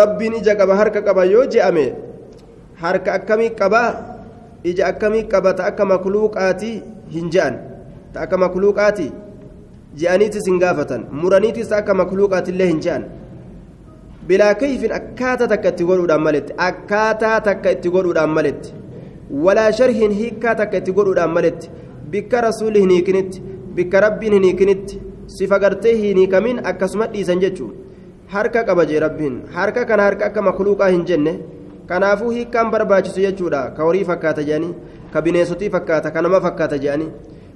rabbiin 0.00 0.34
ija 0.40 0.54
qaba 0.60 0.76
harka 0.80 1.02
qaba 1.08 1.24
yoo 1.34 1.46
je'ame 1.54 1.86
harka 2.82 3.12
akkamii 3.18 3.50
qabaa 3.60 3.88
ija 4.72 4.86
akkamii 4.90 5.24
qaba 5.32 5.54
ta 5.60 5.64
akka 5.70 5.84
makluuqaatii 5.92 6.76
hin 7.16 7.30
je'an 7.36 7.58
ta 8.12 8.20
akka 8.26 8.38
makluuqaati 8.44 9.08
je'aniitis 10.02 10.46
hin 10.50 10.58
gaafatan 10.64 11.06
muraniitis 11.22 11.72
akka 11.80 11.94
makluuqaatillee 12.02 12.68
hin 12.72 12.80
je'an 12.86 13.04
bilaa 14.28 14.54
kayfin 14.62 14.92
akkaataa 15.00 15.48
takka 15.52 15.68
itti 15.74 15.84
godhuudhaan 15.90 16.22
maletti 16.28 16.52
akkaataa 16.68 17.38
takka 17.48 17.70
itti 17.76 17.90
godhuudhaan 17.96 18.30
maletti 18.38 18.74
walaa 19.46 19.70
sharhiin 19.78 20.12
hiikkaa 20.20 20.54
takka 20.60 20.76
itti 20.82 20.92
godhuudhaan 20.98 21.32
maletti 21.38 21.70
bikka 22.10 22.40
rasuulli 22.48 22.80
hin 22.84 22.90
hiikinitti 22.96 23.42
bikka 23.78 24.00
rabbiin 24.06 24.32
hin 24.38 24.48
hiikinitti 24.48 25.00
sifa 25.38 25.58
gartee 25.58 25.96
hin 26.02 26.60
akkasuma 26.72 27.06
dhiisan 27.14 27.40
jechuun 27.40 27.72
harka 28.34 28.64
qaba 28.64 28.86
jee 28.92 29.00
rabbiin 29.06 29.40
harka 29.56 29.84
kana 29.84 30.02
harka 30.02 30.26
akka 30.26 30.42
makluuqaa 30.42 30.92
hin 30.94 31.04
jenne 31.10 31.34
kanaafuu 31.86 32.30
hiikkaan 32.30 32.70
barbaachisu 32.70 33.20
jechuudha 33.26 33.66
ka 33.76 33.82
horii 33.82 34.04
fakkaata 34.12 34.42
jedhanii 34.48 34.74
ka 35.12 35.22
bineensotii 35.22 35.70
fakkaata 35.76 36.10
ka 36.10 36.22
nama 36.22 36.40
fakkaata 36.40 36.78
jedhanii 36.78 37.12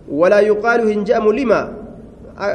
ولا 0.09 0.40
يقال 0.40 0.81
هنجأم 0.93 1.33
لما 1.33 1.73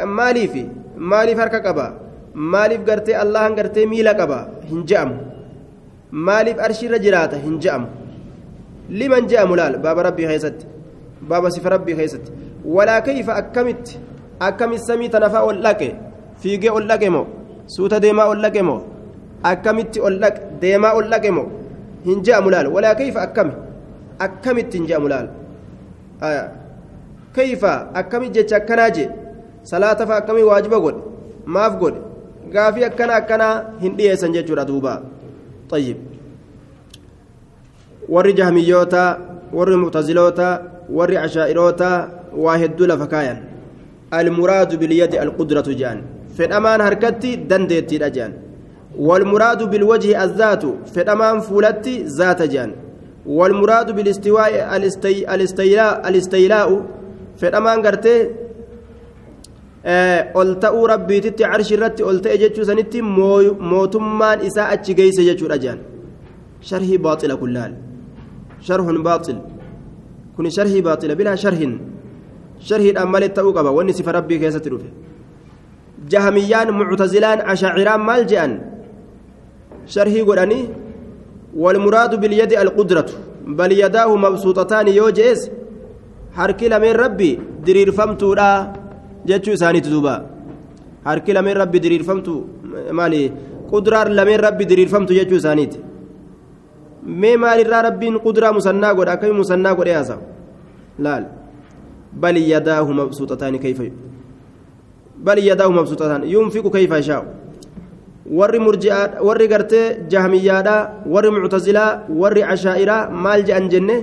ماليف 0.05 0.53
ماليف 0.97 1.39
هركا 1.39 1.57
قبا 1.57 1.87
ماليف 2.35 2.81
قرتي 2.89 3.21
الله 3.21 3.45
قرتي 3.57 3.85
ميلا 3.85 4.11
قبا 4.11 4.47
هنجأم 4.71 5.09
ماليف 6.11 6.59
أرشي 6.59 6.87
رجرات 6.87 7.33
baaba 11.21 11.51
sifa 11.51 11.69
rabbii 11.69 11.95
keessatti. 11.95 12.31
Walaa 12.65 13.01
kayfa 13.01 13.35
akkamitti? 13.41 13.99
Akkamitti 14.39 14.85
samii 14.85 15.09
tanafaa 15.09 15.43
ol 15.43 15.61
dhaqe? 15.65 15.89
Fiigee 16.41 16.69
ol 16.71 16.87
dhaqe 16.87 17.09
moo? 17.09 17.25
Suuta 17.67 17.99
deemaa 17.99 18.27
ol 18.31 18.41
dhaqe 18.41 18.61
moo? 18.61 18.81
Akkamitti 19.43 19.99
ol 20.01 20.19
dhaqe? 20.19 20.41
Deemaa 20.61 20.93
ol 20.95 21.09
dhaqe 21.11 21.31
moo? 21.31 21.47
Hin 22.05 22.23
je'amu 22.23 22.49
laal 22.49 22.67
walaa 22.75 22.95
kayfa 22.95 23.21
akkami? 23.27 23.53
Akkamitti 24.19 24.77
hin 24.77 24.87
je'amu 24.87 25.07
laal 25.07 25.27
kayfa 27.35 27.71
akkamitti 27.93 28.39
jecha 28.39 28.57
akkanaa 28.57 28.89
jee? 28.97 29.09
Salaata 29.63 30.07
fa'a 30.07 30.17
akkamii 30.23 30.43
waajiba 30.51 30.79
godhe? 30.79 31.01
Maaf 31.45 31.75
godhe? 31.79 31.99
Gaafii 32.53 32.83
akkana 32.89 33.15
akkanaa 33.21 33.55
hin 33.81 33.95
dhiyeessan 33.97 34.33
jechuudha 34.33 34.65
duuba. 34.65 35.01
Xayyib 35.71 35.97
warri 38.09 38.33
jahmiyyoota 38.33 39.03
warri 39.53 39.75
mu'tazilootaa 39.83 40.53
warri 40.97 41.17
ashaa'iroota 41.25 41.89
waa 42.43 42.57
hedduu 42.61 42.87
lafa 42.91 43.07
kaayan 43.13 43.37
almuraadu 44.19 44.77
bilyadi 44.81 45.17
alqudratu 45.25 45.73
jedhan 45.79 45.99
fedhamaan 46.37 46.81
harkatti 46.87 47.37
dandeettiidha 47.49 48.09
jedhan 48.17 48.33
والمراد 49.07 49.69
بالوجه 49.71 50.23
الذات 50.23 50.63
فدمان 50.93 51.39
فولتي 51.39 52.03
ذات 52.03 52.41
جان 52.41 52.71
والمراد 53.25 53.87
بالاستواء 53.95 54.51
الاستي 54.75 55.35
الاستيلاء 55.35 56.09
الاستيلاء 56.09 56.69
فدمان 57.39 57.77
غرتي 57.85 58.17
ol 60.39 60.49
ta'uu 60.63 60.87
rabbiititti 60.93 61.43
carshi 61.43 61.73
irratti 61.75 62.03
ol 62.09 62.17
ta'e 62.23 62.37
jechuu 62.43 62.65
sanitti 62.69 62.99
mootummaan 63.71 64.39
isaa 64.47 64.67
achi 64.75 64.91
geeyse 64.99 65.21
jechuudha 65.29 65.57
jaan 65.63 65.79
sharhii 66.69 66.99
baaxila 67.05 67.35
kullaal 67.41 67.71
sharhun 68.67 68.97
baaxil 69.07 69.37
kun 70.39 70.47
sharhii 70.57 70.81
baaxila 70.87 71.19
bilaa 71.19 71.35
sharhin 71.43 71.71
sharhiidhaan 72.67 73.09
malee 73.13 73.31
ta'uu 73.37 73.51
qaba 73.57 73.75
wanni 73.77 73.93
sifa 73.99 74.15
rabbii 74.17 74.39
keessatti 74.43 74.71
dhufe 74.73 74.89
jahamiyyaan 76.11 76.69
muctazilaan 76.79 77.43
ashaaciraan 77.53 78.01
maal 78.09 78.23
je'an 78.31 78.53
sharhii 79.95 80.23
godhanii 80.31 80.63
والمراد 81.63 82.13
باليد 82.21 82.53
القدرة 82.53 83.09
بل 83.59 83.71
يداه 83.83 84.09
مبسوطتان 84.15 84.87
يوجئس 84.87 85.41
حركي 86.37 86.67
لمن 86.69 86.93
ربي 87.03 87.31
درير 87.65 87.89
فمتورا 87.97 88.51
jechuu 89.25 89.53
isaaniitu 89.57 89.89
duuba 89.89 90.13
harki 91.07 91.33
lameen 91.33 91.57
rabbi 91.61 91.79
diriirfamtu 91.83 92.33
maali 92.97 93.21
qudraar 93.71 94.07
lameen 94.19 94.39
rabbi 94.45 94.63
diriirfamtu 94.69 95.11
jechuu 95.19 95.39
isaaniiti 95.41 95.77
rabbiin 97.03 98.19
qudraa 98.19 98.53
musannaa 98.53 98.93
godha 98.93 99.11
akkami 99.17 99.33
musannaa 99.33 99.75
godhe 99.75 99.93
haasa 99.93 100.17
laal 100.99 101.39
بل 102.13 102.37
يداه 102.37 102.87
مبسوطتان 102.91 103.55
كيف 103.57 103.79
بل 105.25 105.37
يداه 105.37 105.69
مبسوطتان 105.69 106.21
ينفق 106.25 106.65
كيف 106.73 106.91
يشاء 106.91 107.25
murji'aa 108.61 109.25
warri 109.25 109.47
gartee 109.49 110.05
jahmiyyaadha 110.11 111.01
warri 111.13 111.31
muctazilaa 111.33 112.05
warri 112.21 112.43
ashaa'iraa 112.53 113.09
maal 113.09 113.41
je'an 113.47 113.65
jenne 113.73 113.95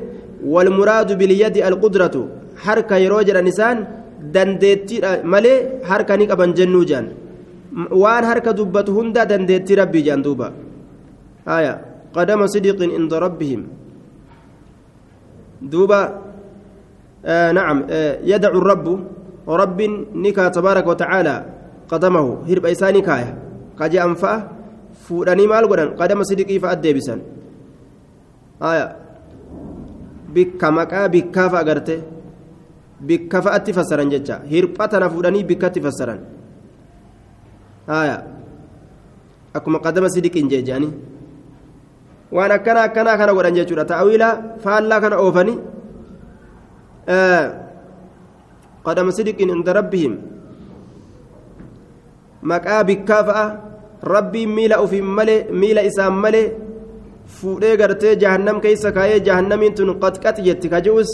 walmuraadu 0.52 1.14
bilyadi 1.20 1.62
alqudratu 1.68 2.22
harka 2.64 2.98
yeroo 3.04 3.22
jedhan 3.28 3.46
isaan 3.52 3.78
dandeettiidha 4.35 5.22
malee 5.32 5.59
harka 5.90 6.18
ni 6.18 6.26
qaban 6.30 6.50
jennuu 6.59 6.82
jedhan 6.90 7.06
waan 8.02 8.24
harka 8.30 8.50
dubbatu 8.59 8.96
hunda 8.98 9.22
dandeettii 9.30 9.78
rabbii 9.82 10.02
jedhan 10.06 10.26
duuba 10.26 10.48
haya 11.52 11.74
qadama 12.16 12.48
sidiqin 12.48 12.90
inda 12.98 13.20
rabbihim 13.20 13.68
duuba 15.61 16.00
نعم 17.26 17.90
يدعو 18.22 18.59
الرب 18.62 18.87
رب 19.50 19.81
نكا 20.14 20.44
تبارك 20.55 20.87
وتعالى 20.87 21.37
قدمه 21.90 22.26
هرب 22.46 22.64
إساني 22.66 23.02
كايا 23.02 23.31
kaje 23.76 24.00
anfa'a 24.00 24.48
fuudhanii 25.05 25.44
maal 25.52 25.68
godhan 25.68 25.92
qadama 26.00 26.24
sidiqii 26.24 26.57
fa'a 26.64 26.81
deebisan 26.81 27.20
bikka 30.33 30.68
maqaa 30.72 31.12
bikkaa 31.12 31.48
fa'a 31.52 31.61
agarte 31.61 31.96
bikka 33.09 33.44
fa'atti 33.44 33.76
fassaran 33.76 34.09
jecha 34.09 34.40
hirpha 34.48 34.88
tana 34.88 35.12
fuudhanii 35.12 35.44
bikkatti 35.44 35.85
fassaran 35.85 36.24
akkuma 39.52 39.79
qadama 39.85 40.09
sidiqiin 40.09 40.48
jeejanii 40.48 40.92
waan 42.32 42.52
akkana 42.52 42.80
akkanaa 42.88 43.16
kana 43.18 43.32
godhan 43.34 43.54
jechuudha. 43.58 43.84
Ta'awiila 43.84 44.28
faallaa 44.64 45.00
kana 45.00 45.16
oofanii 45.24 45.58
qadama 48.86 49.12
sidiqiin 49.12 49.50
inda 49.50 49.72
rabbihim. 49.72 50.14
Maqaa 52.42 52.84
bikkaa 52.84 53.22
fa'a 53.28 53.44
rabbiin 54.02 54.50
miila 54.50 54.76
ofiin 54.84 55.04
malee 55.04 55.46
miila 55.50 55.80
isaan 55.82 56.14
malee 56.24 56.52
fuudhee 57.26 57.76
gartee 57.76 58.16
jahannam 58.22 58.60
keessa 58.60 58.92
kaayee 58.92 59.20
jahannamiin 59.28 59.74
tun 59.74 59.90
qaxqaxi 60.02 60.42
jetti 60.46 60.68
ka 60.68 60.80
ji'us 60.80 61.10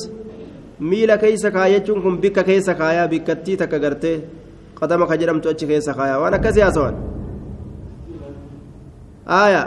miila 0.91 1.17
keessa 1.19 1.51
kaayachuun 1.51 2.03
kun 2.03 2.19
bikka 2.23 2.43
keessa 2.45 2.75
kaayaa 2.75 3.09
bikkattii 3.09 3.57
takka 3.57 3.79
gartee 3.79 4.17
qadama 4.79 5.07
ka 5.07 5.17
jedhamtu 5.21 5.49
achi 5.49 5.67
keessa 5.71 5.95
kaayaa 5.99 6.21
waan 6.23 6.35
akkasii 6.39 6.61
haasawan 6.67 6.95
aayaa 9.41 9.67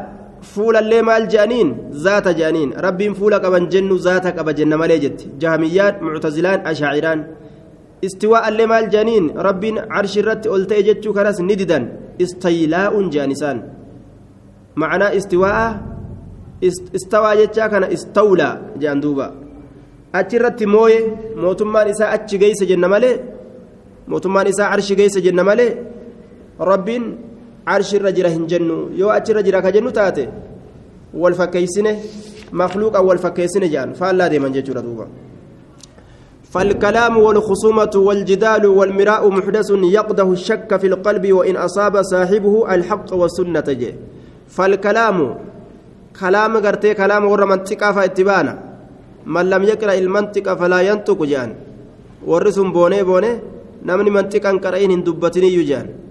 fuulallee 0.54 1.02
maal 1.02 1.26
je'aniin? 1.34 1.70
Zaata 2.06 2.32
je'aniin. 2.40 2.70
Rabbiin 2.86 3.14
fuula 3.20 3.40
qaban 3.44 3.64
jennu 3.74 3.96
zaata 4.08 4.30
qaba 4.38 4.52
jenna 4.58 4.76
malee 4.82 5.00
jetti. 5.04 5.26
Jahamiyyaan 5.42 5.94
muctazilaan 6.06 6.60
ashaaciraan. 6.72 7.20
استواء 8.04 8.48
اللي 8.50 8.66
مال 8.66 8.90
جانين 8.90 9.24
رب 9.48 9.64
عرش 9.96 10.18
الرت 10.18 10.48
ألتي 10.48 10.82
جتشو 10.88 11.14
كرس 11.14 11.42
نددا 11.42 11.80
استيلاء 12.22 12.94
جانسان 13.14 13.58
معنى 14.76 15.08
استواء 15.18 15.82
استوى 16.96 17.32
جتشا 17.40 17.68
كان 17.72 17.84
استولى 17.96 18.50
جان 18.82 19.00
دوبا 19.04 19.28
أتشرت 20.16 20.64
موي 20.64 20.96
موتمان 21.44 21.88
إساء 21.88 22.14
أتش 22.14 22.32
جيس 22.42 22.64
جنة 22.70 22.88
مالي 22.88 23.12
موتمان 24.08 24.48
إساء 24.48 24.68
عرش 24.72 24.94
جيس 24.94 25.18
جنة 25.18 25.44
مالي 27.68 27.74
رب 27.74 27.74
عرش 27.74 27.96
الرجل 27.96 28.26
هنجنو. 28.26 28.90
يو 28.94 29.10
أتش 29.10 29.32
الرجل 29.32 29.60
كجنو 29.60 29.90
تاتي 29.90 30.30
والفكيسنة 31.14 32.00
مخلوق 32.54 32.96
أو 32.96 33.08
والفكيسنة 33.10 33.68
جان. 33.68 33.94
فالله 33.94 34.28
دي 34.28 34.40
من 34.40 34.52
جتشو 34.52 34.74
دوبا. 34.74 35.08
فالكلام 36.54 37.18
والخصومة 37.18 37.94
والجدال 37.96 38.66
والمراء 38.66 39.30
محدث 39.30 39.70
يقده 39.72 40.32
الشك 40.32 40.78
في 40.78 40.88
القلب 40.88 41.34
وإن 41.34 41.56
أصاب 41.56 42.02
صاحبه 42.02 42.76
الحق 42.76 43.14
والسنة 43.14 43.68
جي. 43.68 43.94
فالكلام 44.48 45.38
كلام 46.20 46.58
قرتي 46.58 46.94
كلام 46.94 47.26
ور 47.26 47.46
منطقة 47.46 47.92
فاتبانا 47.92 48.54
من 49.26 49.50
لم 49.50 49.64
يقرأ 49.64 49.94
المنطق 49.94 50.54
فلا 50.54 50.80
ينطق 50.82 51.24
جان. 51.24 51.50
ورسم 52.26 52.72
بوني 52.72 53.04
بوني 53.04 53.32
نمني 53.86 54.10
منطقا 54.10 54.52
قرأين 54.64 55.04
دبتني 55.04 55.54
يجان. 55.54 56.05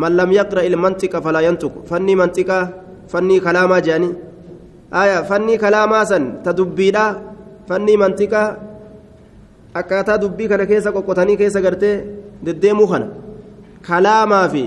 من 0.00 0.12
لم 0.20 0.30
يقرأ 0.40 0.62
المنطق 0.72 1.12
فلا 1.24 1.40
ينطق 1.40 1.72
فني 1.90 2.14
منطقة 2.22 2.58
فني 3.12 3.36
كلاما 3.40 3.78
جاني 3.86 4.10
آية 5.02 5.18
فني 5.28 5.54
كلاما 5.62 6.00
سن 6.10 6.24
تدبيلا 6.44 7.04
فني 7.68 7.94
منطقة 7.96 8.42
akkaataa 9.80 10.18
dubbii 10.22 10.48
kana 10.48 10.64
keessa 10.70 10.90
qoqqotanii 10.96 11.36
keessa 11.40 11.60
gartee 11.64 11.96
deddeemuu 12.46 12.86
kana 12.92 13.06
kalaamaa 13.88 14.46
fi 14.52 14.62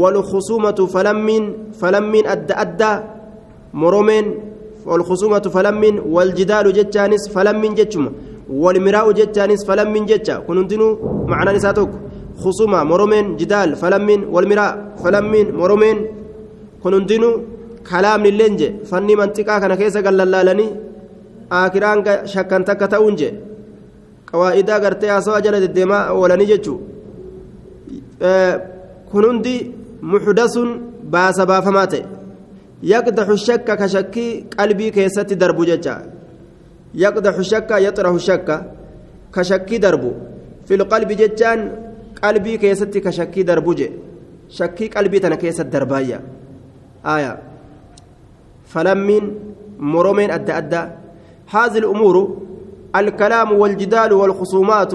walkhusumatu 0.00 0.88
falammiin 0.94 1.44
falammiin 1.80 2.26
adda 2.34 2.58
addaa 2.64 2.96
moromeen 3.82 4.26
walkhusumatu 4.90 5.50
falammiin 5.56 6.00
waljidaalu 6.16 6.72
jechaanis 6.78 7.24
falammiin 7.34 7.78
jechuma 7.80 8.10
walmiraa'u 8.64 9.12
jechaanis 9.20 9.66
falammiin 9.68 10.06
jecha 10.12 10.40
kun 10.46 10.58
hundinuu 10.60 10.92
macnaan 11.32 11.56
isaa 11.60 11.74
tokko 11.80 11.98
khusuma 12.40 12.84
moromeen 12.84 13.26
jidaal 13.40 13.76
falammiin 13.76 14.22
walmiraa 14.34 14.72
falammiin 15.02 15.48
moromeen 15.60 15.98
kun 16.82 16.94
hundinuu 16.94 17.34
kalaamni 17.90 18.28
illeen 18.32 18.54
je 18.60 18.68
fanni 18.90 19.14
manxiqaa 19.20 19.60
kana 19.62 19.76
keessa 19.80 20.02
gallallaalanii 20.06 20.70
aakiraan 21.58 22.00
shakkan 22.32 22.64
takka 22.68 22.88
ta'uun 22.92 23.14
je 23.20 23.28
qawaa'idaa 24.30 24.80
gartee 24.84 25.10
haasawaa 25.14 25.44
jala 25.44 25.60
deddeemaa 25.64 26.04
oolanii 26.16 26.48
jechuu 26.52 26.78
kun 29.10 29.24
hundi 29.28 29.56
muxdasun 30.12 30.68
baasa 31.14 31.46
baafamaa 31.50 31.86
ta'e 31.92 32.04
yaqdaxu 32.92 33.36
shakka 33.46 33.76
ka 33.80 33.86
shakkii 33.94 34.30
qalbii 34.56 34.90
keessatti 34.96 35.34
darbu 35.42 35.62
jecha 35.70 35.94
yaqdaxu 37.04 37.42
shakka 37.52 37.80
yaxraxu 37.86 38.20
shakka 38.28 38.56
ka 39.34 39.42
qalbii 42.22 42.58
keessatti 42.58 43.00
ka 43.02 43.12
shakkii 43.12 43.44
darbu 43.44 43.74
je. 43.74 43.88
Shakkii 44.48 44.88
qalbii 44.88 45.20
tana 45.20 45.36
keessatti 45.36 45.72
darbaayya. 45.72 46.18
Aya 47.04 47.38
falammiin 48.72 49.24
moromeen 49.78 50.30
adda 50.30 50.56
addaa 50.56 50.88
هذه 51.52 51.78
الأمور 51.78 52.36
الكلام 52.96 53.52
والجدال 53.52 54.12
والخصومات 54.12 54.92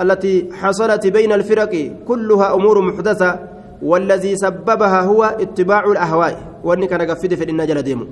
التي 0.00 0.48
حصلت 0.52 1.06
بين 1.06 1.32
الفرق 1.32 1.92
كلها 2.08 2.54
أمور 2.54 2.80
محدثة 2.80 3.38
والذي 3.82 4.36
سببها 4.36 5.00
هو 5.00 5.24
اتباع 5.24 5.84
الأهواء 5.84 6.34
وأنك 6.64 6.92
نقفد 6.92 7.34
في 7.34 7.44
النجل 7.44 7.82
ديمو 7.82 8.06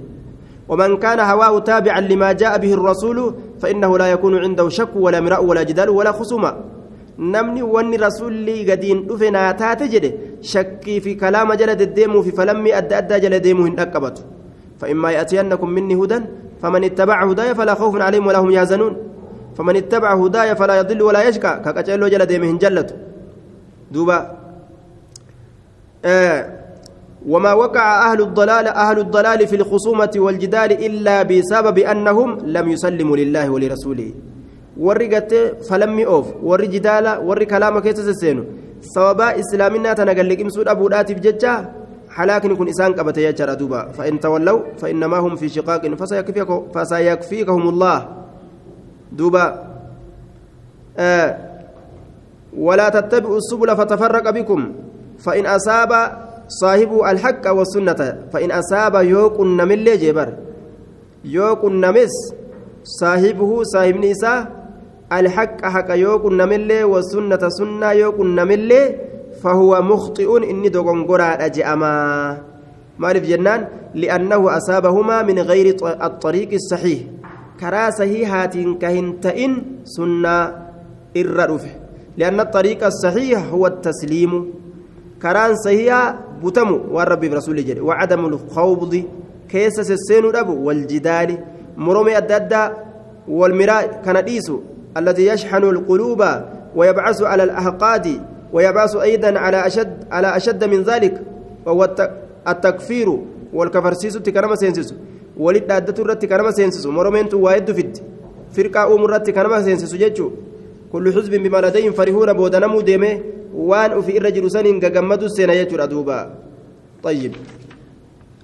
ومن 0.68 0.96
كان 0.96 1.20
هواه 1.20 1.59
تابعا 1.59 2.00
لما 2.00 2.33
جاء 2.33 2.59
به 2.59 2.74
الرسول 2.74 3.35
فإنه 3.61 3.98
لا 3.98 4.07
يكون 4.07 4.38
عنده 4.38 4.68
شك 4.68 4.88
ولا 4.96 5.20
مراء 5.20 5.44
ولا 5.44 5.62
جدال 5.62 5.90
ولا 5.90 6.12
خصومة. 6.12 6.55
نمني 7.18 7.62
واني 7.62 7.96
رسول 7.96 8.33
لي 8.33 8.70
قدين 8.70 9.07
دفنا 9.07 9.53
تاتجد 9.53 10.05
شكي 10.42 11.00
في 11.00 11.14
كلام 11.14 11.53
جلد 11.61 11.81
الديمو 11.81 12.22
في 12.22 12.31
فلمي 12.33 12.79
أدى 12.79 12.98
أدى 12.98 13.16
جلد 13.24 13.42
ديمو 13.42 13.62
هندقبت 13.66 14.16
فإما 14.81 15.09
يأتينكم 15.16 15.70
مني 15.70 15.94
هدى 15.94 16.18
فمن 16.62 16.85
اتبع 16.85 17.24
هداي 17.31 17.55
فلا 17.55 17.74
خوف 17.74 17.94
عليهم 18.00 18.27
ولا 18.27 18.38
هم 18.38 18.50
يحزنون 18.50 18.94
فمن 19.57 19.77
اتبع 19.77 20.11
هداي 20.22 20.57
فلا 20.57 20.74
يضل 20.81 21.03
ولا 21.03 21.20
يشقى 21.29 21.53
كاكاتشيلو 21.64 22.07
جل 22.09 22.27
ديمهن 22.27 22.59
جلت 22.59 22.94
دوبا 23.92 24.18
آه 26.05 26.40
وما 27.29 27.53
وقع 27.53 28.12
أهل 28.12 28.20
الضلال 28.22 28.66
أهل 28.68 28.98
الضلال 28.98 29.46
في 29.46 29.57
الخصومة 29.57 30.11
والجدال 30.16 30.72
إلا 30.87 31.22
بسبب 31.22 31.79
أنهم 31.79 32.38
لم 32.57 32.66
يسلموا 32.70 33.16
لله 33.16 33.50
ولرسوله 33.50 34.12
ورقت 34.76 35.32
فلم 35.68 35.98
يؤف 35.98 36.26
ور 36.42 36.64
جدال 36.64 37.06
ور 37.26 37.44
كلام 37.44 37.78
كيس 37.78 38.00
سينو 38.20 38.44
سوابا 38.94 39.40
إسلامنا 39.40 39.92
تنقلق 39.92 40.40
إمسود 40.40 40.68
أبو 40.68 40.87
راتب 40.87 41.20
ججا 41.20 41.54
حلاكن 42.10 42.50
يكون 42.50 42.68
إسان 42.68 42.92
قبت 42.92 43.18
يجرى 43.18 43.54
دوبا 43.56 43.88
فإن 43.96 44.20
تولوا 44.20 44.60
فإنما 44.78 45.18
هم 45.18 45.37
في 45.37 45.48
شقاق 45.48 45.94
فسيكفيكهم, 45.94 46.62
فسيكفيكهم 46.74 47.68
الله 47.68 47.98
دوبا 49.12 49.46
آه 50.98 51.30
ولا 52.56 52.88
تتبعوا 52.88 53.37
السبل 53.37 53.76
فتفرق 53.76 54.30
بكم 54.30 54.72
فإن 55.18 55.46
أصاب 55.46 55.92
صاحب 56.48 57.00
الحق 57.08 57.50
والسنة 57.50 58.00
فإن 58.32 58.50
أصاب 58.50 58.94
يوكن 58.94 59.56
نمل 59.56 59.98
جبر 59.98 60.28
يوكن 61.24 61.80
نمس 61.80 62.14
صاحبه 62.84 63.62
صاحب 63.62 63.96
نساء 63.96 64.63
الحق 65.20 65.64
حق 65.64 65.90
يوكن 65.90 66.37
نمل 66.37 66.85
والسنة 66.85 67.48
سنة 67.48 67.92
يوكن 67.92 68.35
نمل 68.35 68.70
فهو 69.42 69.83
مخطئ 69.83 70.50
إني 70.50 70.68
دوغنغورا 70.68 71.29
أجأما. 71.46 71.94
مالف 72.98 73.22
جنان؟ 73.27 73.68
لأنه 73.94 74.57
أصابهما 74.57 75.22
من 75.22 75.38
غير 75.38 75.77
الطريق 75.83 76.50
الصحيح. 76.53 76.98
ka 78.83 78.88
hin 78.90 79.20
ta'in 79.22 79.83
sunnaa 79.87 80.64
الرأفه 81.16 81.70
لأن 82.18 82.40
الطريق 82.40 82.85
الصحيح 82.85 83.38
هو 83.55 83.66
التسليم. 83.66 84.33
كران 85.22 85.55
صحيح 85.55 86.14
بتم 86.42 86.70
والرب 86.90 87.20
برسول 87.20 87.64
جل. 87.64 87.81
وعدم 87.81 88.27
الخوض. 88.27 89.03
كيس 89.48 89.79
السين 89.79 90.24
والجدال. 90.50 91.38
مرمي 91.77 92.18
الددا 92.18 92.62
والمراء 93.29 94.03
كنديس 94.05 94.53
الذي 94.96 95.26
يشحن 95.26 95.64
القلوب 95.64 96.24
ويبعث 96.76 97.22
على 97.22 97.42
الأحقاد 97.44 98.07
ويبعث 98.52 98.96
أيضا 98.96 99.38
على 99.38 99.66
أشد 99.66 100.04
على 100.11 100.37
أشد 100.37 100.64
من 100.64 100.83
ذلك 100.83 101.22
وهو 101.66 101.85
التكفير 102.48 103.18
والكفرسيس 103.52 104.14
تكرم 104.14 104.54
سينسس 104.54 104.94
ولد 105.37 105.72
أدت 105.72 106.00
الرت 106.00 106.24
كرم 106.24 106.50
سينسس 106.50 106.87
مرمين 106.87 107.28
وايد 107.35 107.72
فيت 107.72 107.94
فرقة 108.52 108.94
أم 108.94 109.04
الرت 109.04 109.30
كرم 109.30 109.62
سينسس 109.62 109.96
كل 110.92 111.12
حزب 111.12 111.35
بما 111.42 111.59
لديهم 111.59 111.92
فرحون 111.92 112.33
بودنمو 112.33 112.80
ديمه 112.80 113.20
وان 113.54 114.00
في 114.02 114.18
الرجل 114.18 114.50
سنين 114.50 114.80
جمدوا 114.80 115.26
السنة 115.26 115.52
يجر 115.52 115.83
أدوبا 115.83 116.18
طيب. 117.02 117.33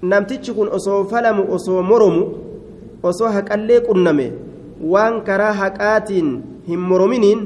namtichi 0.02 0.52
kun 0.52 0.68
osoo 0.72 1.04
falamu 1.04 1.44
osoo 1.52 1.82
moromu 1.82 2.22
osoo 3.02 3.28
haqallee 3.28 3.80
qunname 3.80 4.32
waan 4.80 5.20
karaa 5.28 5.52
haqaatiin 5.52 6.28
hin 6.68 6.80
morominiin 6.92 7.40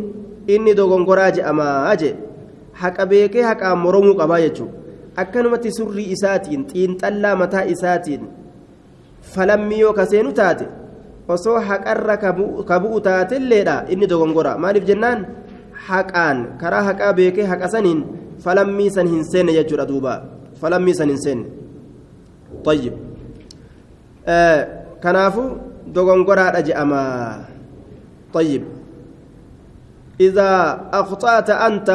inni 0.57 0.75
dogongoraa 0.79 1.31
je'amaa 1.39 1.97
jee 2.03 2.15
haqa 2.83 3.07
beekee 3.13 3.43
haqaan 3.49 3.79
moromuu 3.85 4.15
qabaa 4.21 4.41
jechuudha 4.45 4.73
akkanumatti 5.23 5.75
surrii 5.79 6.11
isaatiin 6.17 6.67
xiinxallaa 6.73 7.35
mataa 7.43 7.65
isaatiin 7.75 8.29
falammii 9.35 9.81
yoo 9.81 9.93
kaseenu 9.99 10.33
taate 10.41 10.69
osoo 11.37 11.59
haqarra 11.71 12.17
ka 12.71 12.79
bu'u 12.81 13.01
taatelleedha 13.09 13.77
inni 13.97 14.07
dogongora 14.15 14.59
maaliif 14.67 14.87
jennaan 14.93 15.27
haqaan 15.89 16.47
karaa 16.63 16.87
haqaa 16.93 17.13
beekee 17.21 17.51
haqa 17.53 17.69
saniin 17.75 18.07
falammii 18.47 18.91
san 18.97 19.09
hin 19.17 19.25
seenne 19.33 19.53
jechuudha 19.59 19.89
duuba 19.93 20.23
falammii 20.63 20.95
san 21.03 21.09
hin 21.15 21.23
seenne 21.27 21.65
طيب 22.65 22.93
دغنغرا 25.87 26.61
دجاما 26.61 27.05
طيب. 28.35 28.63
إذا 30.21 30.51
أخطأت 30.93 31.51
أنت 31.51 31.89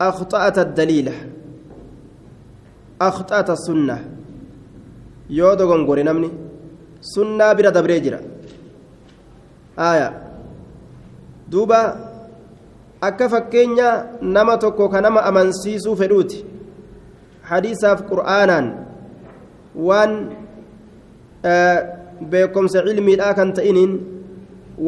أخطأت 0.00 0.58
الدليل. 0.58 1.08
أخطأت 3.00 3.50
السنة. 3.50 3.98
يو 5.30 5.54
دغنغوري 5.54 6.02
نمني. 6.02 6.30
سنة 7.00 7.52
بلا 7.52 7.70
دبريجرا 7.70 8.20
آية. 9.78 10.08
دوبا 11.48 12.10
akka 13.00 13.28
fakkeenya 13.32 14.20
nama 14.20 14.60
tokko 14.60 14.92
ka 14.92 15.00
nama 15.00 15.24
amansiisuu 15.24 15.96
fedhuuti 15.96 16.44
hadiisaaf 17.48 18.04
qur'aanaan 18.04 18.66
waan 19.72 20.36
beekumsa 22.20 22.82
cilmiidhaa 22.86 23.34
kan 23.34 23.52
ta'iniin 23.52 23.92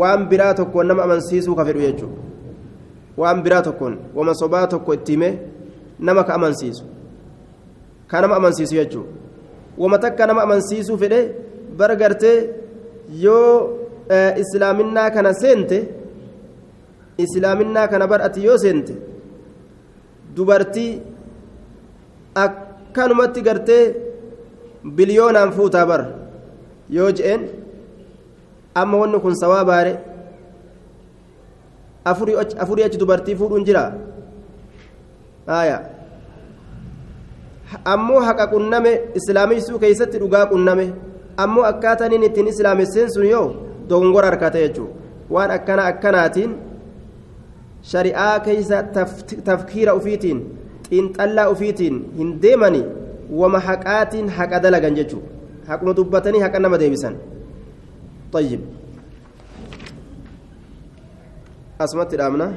waan 0.01 0.27
biraa 0.31 0.55
tokkoon 0.55 0.87
nama 0.87 1.03
amansiisuu 1.07 1.55
ka 1.57 1.65
fedhu 1.65 1.81
jechuudha 1.81 2.21
waan 3.17 3.43
biraa 3.43 3.63
tokkoon 3.63 3.95
wama 4.17 4.35
sobaa 4.35 4.67
tokko 4.67 4.95
itti 4.95 5.13
hime 5.13 5.29
nama 5.99 6.25
ka 6.25 6.35
amansiisu 6.35 6.85
ka 8.11 8.21
nama 8.21 8.37
amansiisu 8.41 8.75
jechuudha 8.75 9.11
wama 9.79 9.99
takka 9.99 10.27
nama 10.27 10.43
amansiisuu 10.47 10.99
fedhe 11.03 11.21
bara 11.77 11.95
gartee 11.97 12.37
yoo 13.25 13.79
islaaminaa 14.43 15.11
kana 15.11 15.33
seente 15.35 15.79
islaaminaa 17.25 17.89
kana 17.89 18.07
bar 18.07 18.21
ati 18.29 18.45
yoo 18.45 18.59
seente 18.59 18.95
dubartii 20.37 20.91
akkanumatti 22.45 23.41
gartee 23.49 23.85
biliyoonaan 24.97 25.53
fuutaa 25.53 25.87
bar 25.87 26.03
yoo 26.97 27.11
je'een 27.19 27.43
amma 28.75 28.97
wanni 29.03 29.19
kun 29.25 29.35
sawaa 29.43 29.65
baare 29.71 29.93
afurii 32.05 32.85
achi 32.87 32.99
dubartii 33.03 33.37
fuudhuun 33.41 33.65
jira 33.69 33.85
aya 35.61 35.77
ammoo 37.95 38.21
haqa 38.29 38.47
qunname 38.55 38.93
islaamissuu 39.21 39.79
keeysatti 39.85 40.19
dhugaa 40.23 40.47
qunname 40.53 40.87
ammoo 41.45 41.65
akkaataan 41.73 42.13
inni 42.17 42.27
ittiin 42.31 42.49
islaamesseen 42.55 43.11
sun 43.15 43.27
yoo 43.35 43.47
dogongora 43.89 44.27
harkata 44.33 44.59
jechuu 44.65 44.89
waan 45.37 45.51
akkana 45.59 45.85
akkanaatiin 45.93 46.57
shari'aa 47.93 48.41
keeysa 48.49 48.83
tafkiira 49.45 49.95
ufiitiin 50.01 50.41
xiinxallaa 50.89 51.49
ufiitiin 51.55 51.97
hin 52.19 52.35
deemani 52.43 52.83
wama 53.43 53.59
haqaatiin 53.69 54.29
haqa 54.39 54.61
dalagan 54.67 54.95
jechuu 55.01 55.23
haquma 55.69 55.93
dubbatanii 55.95 56.43
haqa 56.43 56.59
nama 56.59 56.79
deebisan 56.79 57.15
طيب 58.33 58.61
أسمت 61.81 62.11
الأمنة 62.17 62.49